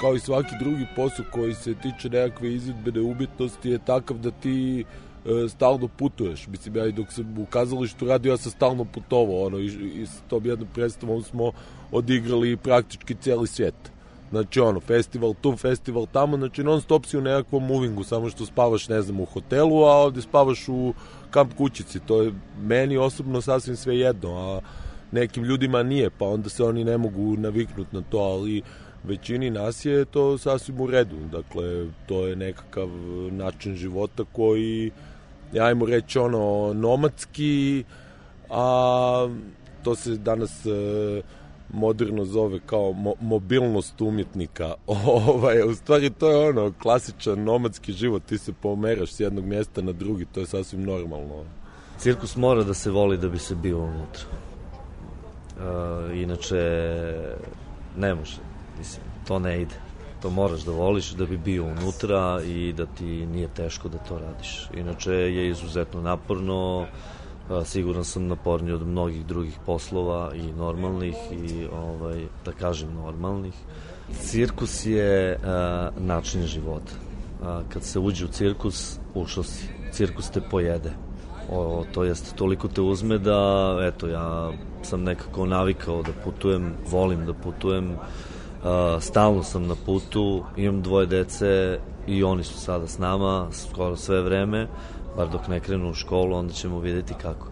kao 0.00 0.14
i 0.14 0.20
svaki 0.20 0.54
drugi 0.60 0.86
posao 0.96 1.24
koji 1.32 1.54
se 1.54 1.74
tiče 1.74 2.08
nekakve 2.08 2.54
izvedbene 2.54 3.00
umjetnosti 3.00 3.70
je 3.70 3.78
takav 3.78 4.18
da 4.18 4.30
ti 4.30 4.84
e, 4.84 5.48
stalno 5.48 5.88
putuješ. 5.88 6.46
Mislim, 6.46 6.76
ja 6.76 6.86
i 6.86 6.92
dok 6.92 7.12
sam 7.12 7.38
u 7.38 7.46
kazalištu 7.46 8.06
radio, 8.06 8.30
ja 8.30 8.36
sam 8.36 8.52
stalno 8.52 8.84
putovao. 8.84 9.46
Ono, 9.46 9.58
i, 9.58 9.66
i 10.02 10.06
s 10.06 10.20
tom 10.28 10.46
jednom 10.46 10.68
predstavom 10.74 11.22
smo 11.22 11.52
odigrali 11.92 12.56
praktički 12.56 13.14
cijeli 13.14 13.46
svijet. 13.46 13.90
Znači, 14.30 14.60
ono, 14.60 14.80
festival 14.80 15.34
tu, 15.40 15.56
festival 15.56 16.06
tamo, 16.12 16.36
znači 16.36 16.64
non 16.64 16.80
stop 16.80 17.06
si 17.06 17.18
u 17.18 17.20
nekakvom 17.20 17.66
movingu, 17.66 18.04
samo 18.04 18.30
što 18.30 18.46
spavaš, 18.46 18.88
ne 18.88 19.02
znam, 19.02 19.20
u 19.20 19.24
hotelu, 19.24 19.84
a 19.84 19.92
ovde 19.92 20.22
spavaš 20.22 20.68
u 20.68 20.94
kamp 21.30 21.54
kućici. 21.54 22.00
To 22.00 22.22
je 22.22 22.32
meni 22.60 22.96
osobno 22.96 23.40
sasvim 23.40 23.76
sve 23.76 23.98
jedno, 23.98 24.36
a 24.36 24.60
nekim 25.12 25.44
ljudima 25.44 25.82
nije, 25.82 26.10
pa 26.10 26.24
onda 26.24 26.48
se 26.48 26.64
oni 26.64 26.84
ne 26.84 26.98
mogu 26.98 27.36
naviknuti 27.36 27.96
na 27.96 28.02
to, 28.02 28.18
ali 28.18 28.62
većini 29.04 29.50
nas 29.50 29.84
je 29.84 30.04
to 30.04 30.38
sasvim 30.38 30.80
u 30.80 30.86
redu. 30.86 31.16
Dakle, 31.32 31.86
to 32.06 32.26
je 32.26 32.36
nekakav 32.36 32.88
način 33.30 33.76
života 33.76 34.24
koji, 34.32 34.90
ajmo 35.60 35.86
reći, 35.86 36.18
ono, 36.18 36.72
nomadski, 36.74 37.84
a 38.50 39.28
to 39.82 39.94
se 39.94 40.16
danas 40.16 40.66
e, 40.66 41.22
moderno 41.72 42.24
zove 42.24 42.60
kao 42.66 42.92
mo 42.92 43.14
mobilnost 43.20 44.00
umjetnika. 44.00 44.74
ovaj, 45.26 45.62
u 45.62 45.74
stvari 45.74 46.10
to 46.10 46.30
je 46.30 46.48
ono 46.48 46.72
klasičan 46.82 47.44
nomadski 47.44 47.92
život, 47.92 48.22
ti 48.22 48.38
se 48.38 48.52
pomeraš 48.52 49.12
s 49.12 49.20
jednog 49.20 49.44
mjesta 49.44 49.82
na 49.82 49.92
drugi, 49.92 50.24
to 50.24 50.40
je 50.40 50.46
sasvim 50.46 50.82
normalno. 50.82 51.44
Cirkus 51.98 52.36
mora 52.36 52.64
da 52.64 52.74
se 52.74 52.90
voli 52.90 53.16
da 53.18 53.28
bi 53.28 53.38
se 53.38 53.54
bio 53.54 53.78
unutra. 53.78 54.45
Uh, 55.56 56.16
inače, 56.16 56.56
ne 57.96 58.14
može. 58.14 58.36
Mislim, 58.78 59.04
to 59.28 59.38
ne 59.38 59.62
ide. 59.62 59.74
To 60.22 60.30
moraš 60.30 60.60
da 60.60 60.72
voliš 60.72 61.10
da 61.10 61.26
bi 61.26 61.36
bio 61.36 61.64
unutra 61.64 62.40
i 62.46 62.72
da 62.72 62.86
ti 62.86 63.26
nije 63.26 63.48
teško 63.48 63.88
da 63.88 63.98
to 63.98 64.18
radiš. 64.18 64.68
Inače 64.74 65.12
je 65.12 65.48
izuzetno 65.48 66.00
naporno, 66.00 66.80
uh, 66.80 67.66
siguran 67.66 68.04
sam 68.04 68.26
naporniji 68.26 68.74
od 68.74 68.86
mnogih 68.86 69.26
drugih 69.26 69.58
poslova 69.66 70.32
i 70.34 70.52
normalnih 70.52 71.16
i 71.32 71.66
ovaj 71.72 72.26
da 72.44 72.52
kažem 72.52 72.94
normalnih. 72.94 73.54
Cirkus 74.20 74.86
je 74.86 75.36
uh, 75.36 76.02
način 76.02 76.42
života. 76.42 76.92
Uh, 77.40 77.46
kad 77.68 77.82
se 77.82 77.98
uđe 77.98 78.24
u 78.24 78.28
cirkus, 78.28 78.98
ušao 79.14 79.44
si. 79.44 79.68
Cirkus 79.92 80.30
te 80.30 80.40
pojede 80.40 81.05
o, 81.52 81.84
to 81.92 82.04
jest 82.04 82.36
toliko 82.36 82.68
te 82.68 82.80
uzme 82.80 83.18
da 83.18 83.78
eto 83.82 84.08
ja 84.08 84.52
sam 84.82 85.02
nekako 85.02 85.46
navikao 85.46 86.02
da 86.02 86.12
putujem, 86.24 86.72
volim 86.90 87.26
da 87.26 87.34
putujem, 87.34 87.90
uh, 87.90 87.98
stalno 89.00 89.42
sam 89.42 89.66
na 89.66 89.74
putu, 89.86 90.44
imam 90.56 90.82
dvoje 90.82 91.06
dece 91.06 91.78
i 92.06 92.24
oni 92.24 92.44
su 92.44 92.58
sada 92.58 92.86
s 92.86 92.98
nama 92.98 93.46
skoro 93.52 93.96
sve 93.96 94.22
vreme, 94.22 94.66
bar 95.16 95.28
dok 95.28 95.48
ne 95.48 95.60
krenu 95.60 95.90
u 95.90 95.94
školu, 95.94 96.36
onda 96.36 96.52
ćemo 96.52 96.80
videti 96.80 97.14
kako. 97.14 97.46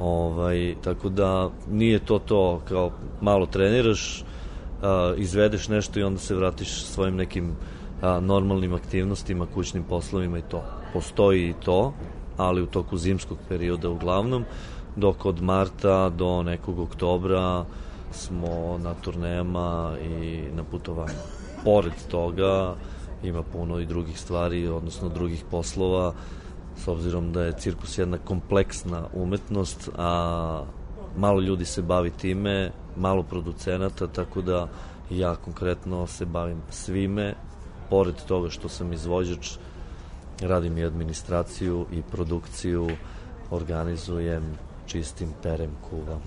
Ovaj, 0.00 0.74
tako 0.84 1.08
da 1.08 1.50
nije 1.70 1.98
to 1.98 2.18
to 2.18 2.60
kao 2.68 2.90
malo 3.20 3.46
treniraš, 3.46 4.22
uh, 4.22 5.18
izvedeš 5.18 5.68
nešto 5.68 6.00
i 6.00 6.02
onda 6.02 6.20
se 6.20 6.34
vratiš 6.34 6.84
svojim 6.84 7.16
nekim 7.16 7.50
uh, 7.50 8.22
normalnim 8.22 8.74
aktivnostima, 8.74 9.46
kućnim 9.54 9.82
poslovima 9.82 10.38
i 10.38 10.42
to. 10.42 10.64
Postoji 10.92 11.48
i 11.48 11.54
to, 11.64 11.92
ali 12.36 12.62
u 12.62 12.66
toku 12.66 12.96
zimskog 12.96 13.38
perioda 13.48 13.90
uglavnom, 13.90 14.44
dok 14.96 15.24
od 15.26 15.42
marta 15.42 16.08
do 16.08 16.42
nekog 16.42 16.78
oktobra 16.78 17.64
smo 18.12 18.78
na 18.78 18.94
turnejama 18.94 19.92
i 20.02 20.42
na 20.54 20.64
putovanju. 20.64 21.18
Pored 21.64 21.92
toga 22.10 22.74
ima 23.22 23.42
puno 23.42 23.78
i 23.78 23.86
drugih 23.86 24.20
stvari, 24.20 24.68
odnosno 24.68 25.08
drugih 25.08 25.44
poslova, 25.50 26.12
s 26.76 26.88
obzirom 26.88 27.32
da 27.32 27.42
je 27.42 27.58
cirkus 27.58 27.98
jedna 27.98 28.18
kompleksna 28.18 29.06
umetnost, 29.14 29.90
a 29.96 30.62
malo 31.16 31.40
ljudi 31.40 31.64
se 31.64 31.82
bavi 31.82 32.10
time, 32.10 32.70
malo 32.96 33.22
producenata, 33.22 34.06
tako 34.06 34.42
da 34.42 34.68
ja 35.10 35.34
konkretno 35.36 36.06
se 36.06 36.26
bavim 36.26 36.62
svime, 36.70 37.34
pored 37.90 38.14
toga 38.28 38.50
što 38.50 38.68
sam 38.68 38.92
izvođač, 38.92 39.50
radim 40.40 40.78
i 40.78 40.84
administraciju 40.84 41.86
i 41.92 42.02
produkciju, 42.02 42.88
organizujem, 43.50 44.58
čistim, 44.86 45.28
perem, 45.42 45.70
kuvam. 45.90 46.22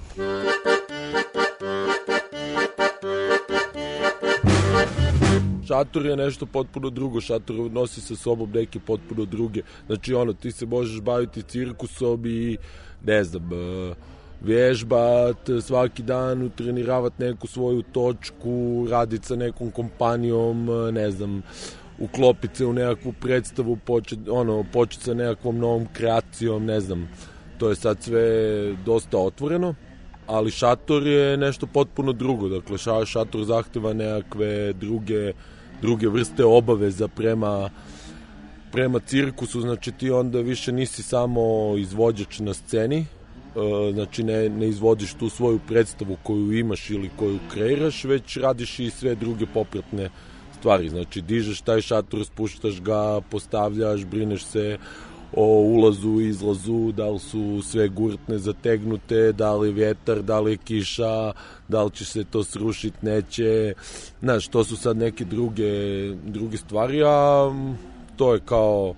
Šator 5.67 6.05
je 6.05 6.15
nešto 6.15 6.45
potpuno 6.45 6.89
drugo, 6.89 7.21
šator 7.21 7.55
nosi 7.71 8.01
sa 8.01 8.15
sobom 8.15 8.51
neke 8.53 8.79
potpuno 8.79 9.25
druge. 9.25 9.61
Znači, 9.87 10.13
ono, 10.13 10.33
ti 10.33 10.51
se 10.51 10.65
možeš 10.65 11.01
baviti 11.01 11.43
cirkusom 11.43 12.25
i, 12.25 12.57
ne 13.05 13.23
znam, 13.23 13.43
uh, 13.43 13.95
vježbat, 14.41 15.49
svaki 15.61 16.03
dan 16.03 16.41
utreniravati 16.41 17.23
neku 17.23 17.47
svoju 17.47 17.81
točku, 17.81 18.87
raditi 18.89 19.27
sa 19.27 19.35
nekom 19.35 19.71
kompanijom, 19.71 20.65
ne 20.91 21.11
znam, 21.11 21.41
uklopiti 21.99 22.55
se 22.55 22.65
u 22.65 22.73
nekakvu 22.73 23.13
predstavu, 23.13 23.77
počet, 23.85 24.19
ono, 24.29 24.65
početi 24.73 25.03
sa 25.03 25.13
nekakvom 25.13 25.57
novom 25.57 25.87
kreacijom, 25.93 26.65
ne 26.65 26.79
znam, 26.79 27.09
to 27.57 27.69
je 27.69 27.75
sad 27.75 28.03
sve 28.03 28.73
dosta 28.85 29.17
otvoreno, 29.17 29.75
ali 30.27 30.51
šator 30.51 31.07
je 31.07 31.37
nešto 31.37 31.67
potpuno 31.67 32.13
drugo, 32.13 32.49
dakle 32.49 32.77
šator 33.05 33.43
zahteva 33.43 33.93
nekakve 33.93 34.73
druge, 34.73 35.33
druge 35.81 36.07
vrste 36.07 36.45
obaveza 36.45 37.07
prema 37.07 37.69
prema 38.71 38.99
cirkusu, 38.99 39.61
znači 39.61 39.91
ti 39.91 40.11
onda 40.11 40.39
više 40.39 40.71
nisi 40.71 41.03
samo 41.03 41.73
izvođač 41.77 42.39
na 42.39 42.53
sceni, 42.53 43.05
E, 43.57 43.93
znači 43.93 44.23
ne, 44.23 44.49
ne 44.49 44.67
izvodiš 44.67 45.13
tu 45.13 45.29
svoju 45.29 45.59
predstavu 45.67 46.17
koju 46.23 46.51
imaš 46.53 46.89
ili 46.89 47.09
koju 47.15 47.39
kreiraš, 47.51 48.03
već 48.03 48.37
radiš 48.37 48.79
i 48.79 48.89
sve 48.89 49.15
druge 49.15 49.45
popratne 49.45 50.09
stvari. 50.59 50.89
Znači 50.89 51.21
dižeš 51.21 51.61
taj 51.61 51.81
šator, 51.81 52.25
spuštaš 52.25 52.81
ga, 52.81 53.21
postavljaš, 53.29 54.05
brineš 54.05 54.43
se 54.43 54.77
o 55.33 55.45
ulazu 55.45 56.19
izlazu, 56.19 56.91
da 56.91 57.09
li 57.09 57.19
su 57.19 57.61
sve 57.61 57.87
gurtne 57.87 58.37
zategnute, 58.37 59.31
da 59.31 59.55
li 59.55 59.67
je 59.67 59.73
vjetar, 59.73 60.21
da 60.21 60.39
li 60.39 60.57
kiša, 60.57 61.33
da 61.67 61.83
li 61.83 61.91
će 61.91 62.05
se 62.05 62.23
to 62.23 62.43
srušiti, 62.43 63.05
neće. 63.05 63.73
Znaš, 64.19 64.47
to 64.47 64.63
su 64.63 64.77
sad 64.77 64.97
neke 64.97 65.25
druge, 65.25 65.71
druge 66.15 66.57
stvari, 66.57 67.03
a 67.03 67.51
to 68.15 68.33
je 68.33 68.39
kao, 68.45 68.95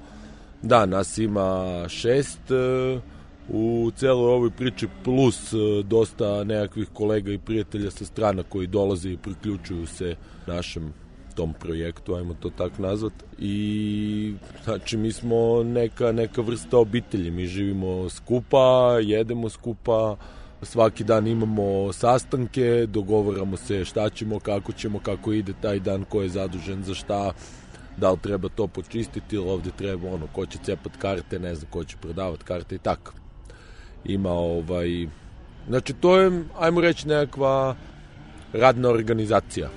da, 0.61 0.85
nas 0.85 1.17
ima 1.17 1.85
šest, 1.89 2.51
uh, 2.51 3.01
u 3.49 3.91
celoj 3.95 4.33
ovoj 4.33 4.49
priči 4.49 4.87
plus 5.03 5.53
e, 5.53 5.57
dosta 5.83 6.43
nekakvih 6.43 6.87
kolega 6.93 7.31
i 7.31 7.37
prijatelja 7.37 7.91
sa 7.91 8.05
strana 8.05 8.43
koji 8.43 8.67
dolaze 8.67 9.09
i 9.09 9.17
priključuju 9.17 9.87
se 9.87 10.15
našem 10.47 10.93
tom 11.39 11.53
projektu, 11.53 12.15
ajmo 12.15 12.33
to 12.39 12.49
tako 12.49 12.81
nazvat. 12.81 13.13
I 13.37 14.33
znači 14.63 14.97
mi 14.97 15.11
smo 15.11 15.63
neka, 15.63 16.11
neka 16.11 16.41
vrsta 16.41 16.77
obitelji, 16.77 17.31
mi 17.31 17.45
živimo 17.47 18.09
skupa, 18.09 18.97
jedemo 19.01 19.49
skupa, 19.49 20.15
svaki 20.61 21.03
dan 21.03 21.27
imamo 21.27 21.93
sastanke, 21.93 22.85
dogovaramo 22.87 23.57
se 23.57 23.85
šta 23.85 24.09
ćemo, 24.09 24.39
kako 24.39 24.71
ćemo, 24.71 24.99
kako 24.99 25.33
ide 25.33 25.53
taj 25.61 25.79
dan, 25.79 26.03
ko 26.03 26.21
je 26.21 26.29
zadužen 26.29 26.83
za 26.83 26.93
šta, 26.93 27.31
da 27.97 28.11
li 28.11 28.19
treba 28.19 28.49
to 28.49 28.67
počistiti 28.67 29.35
ili 29.35 29.49
ovde 29.49 29.71
treba 29.77 30.11
ono, 30.11 30.27
ko 30.27 30.45
će 30.45 30.59
cepat 30.63 30.97
karte, 30.97 31.39
ne 31.39 31.55
znam, 31.55 31.71
ko 31.71 31.83
će 31.83 31.97
prodavati 31.97 32.43
karte 32.43 32.75
i 32.75 32.79
tako 32.79 33.13
ima 34.05 34.31
ovaj... 34.31 35.07
Znači, 35.67 35.93
to 35.93 36.17
je, 36.17 36.43
ajmo 36.59 36.81
reći, 36.81 37.07
nekakva 37.07 37.75
radna 38.53 38.89
organizacija. 38.89 39.69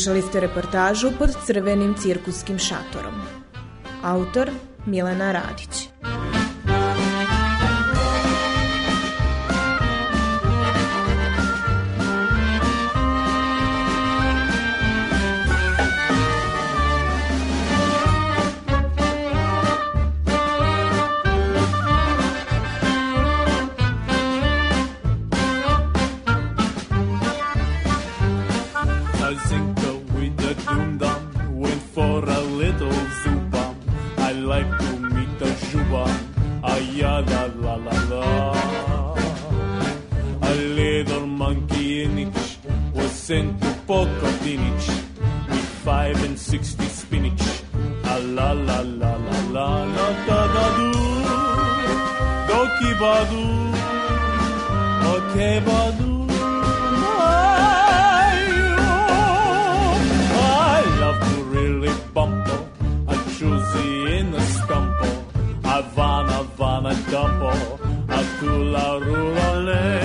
Slušali 0.00 0.22
ste 0.22 0.40
reportažu 0.40 1.10
pod 1.18 1.30
crvenim 1.46 1.94
cirkuskim 1.94 2.58
šatorom. 2.58 3.14
Autor 4.02 4.50
Milena 4.86 5.32
Radić. 5.32 5.89
Susie 63.60 64.18
in 64.18 64.30
the 64.30 64.40
stumble. 64.40 65.24
Ivana, 65.62 66.44
Ivana, 66.44 66.92
dumble. 67.10 67.80
A 68.08 68.20
tula, 68.38 69.00
rula, 69.04 69.99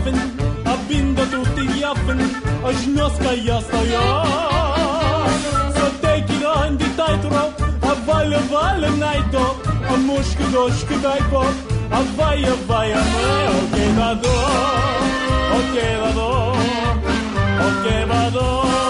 явен, 0.00 0.20
а 0.66 0.76
биндато 0.88 1.44
ти 1.54 1.80
явен, 1.80 2.20
а 2.64 2.72
жноска 2.72 3.32
я 3.34 3.60
стоя. 3.60 4.24
Со 5.76 5.90
теки 6.00 6.38
да 6.40 6.66
анди 6.66 6.88
тайтро, 6.96 7.44
а 7.82 7.94
валя 8.06 8.40
валя 8.50 8.90
найто, 8.90 9.56
а 9.90 9.96
мушка 9.96 10.44
дошка 10.52 10.94
дайко, 11.02 11.44
а 11.92 12.02
вая 12.16 12.54
вая 12.66 12.96
ме, 12.96 13.48
окей 13.60 13.90
вадо, 13.98 14.38
окей 15.58 15.96
вадо, 16.00 16.54
окей 17.66 18.04
вадо. 18.04 18.89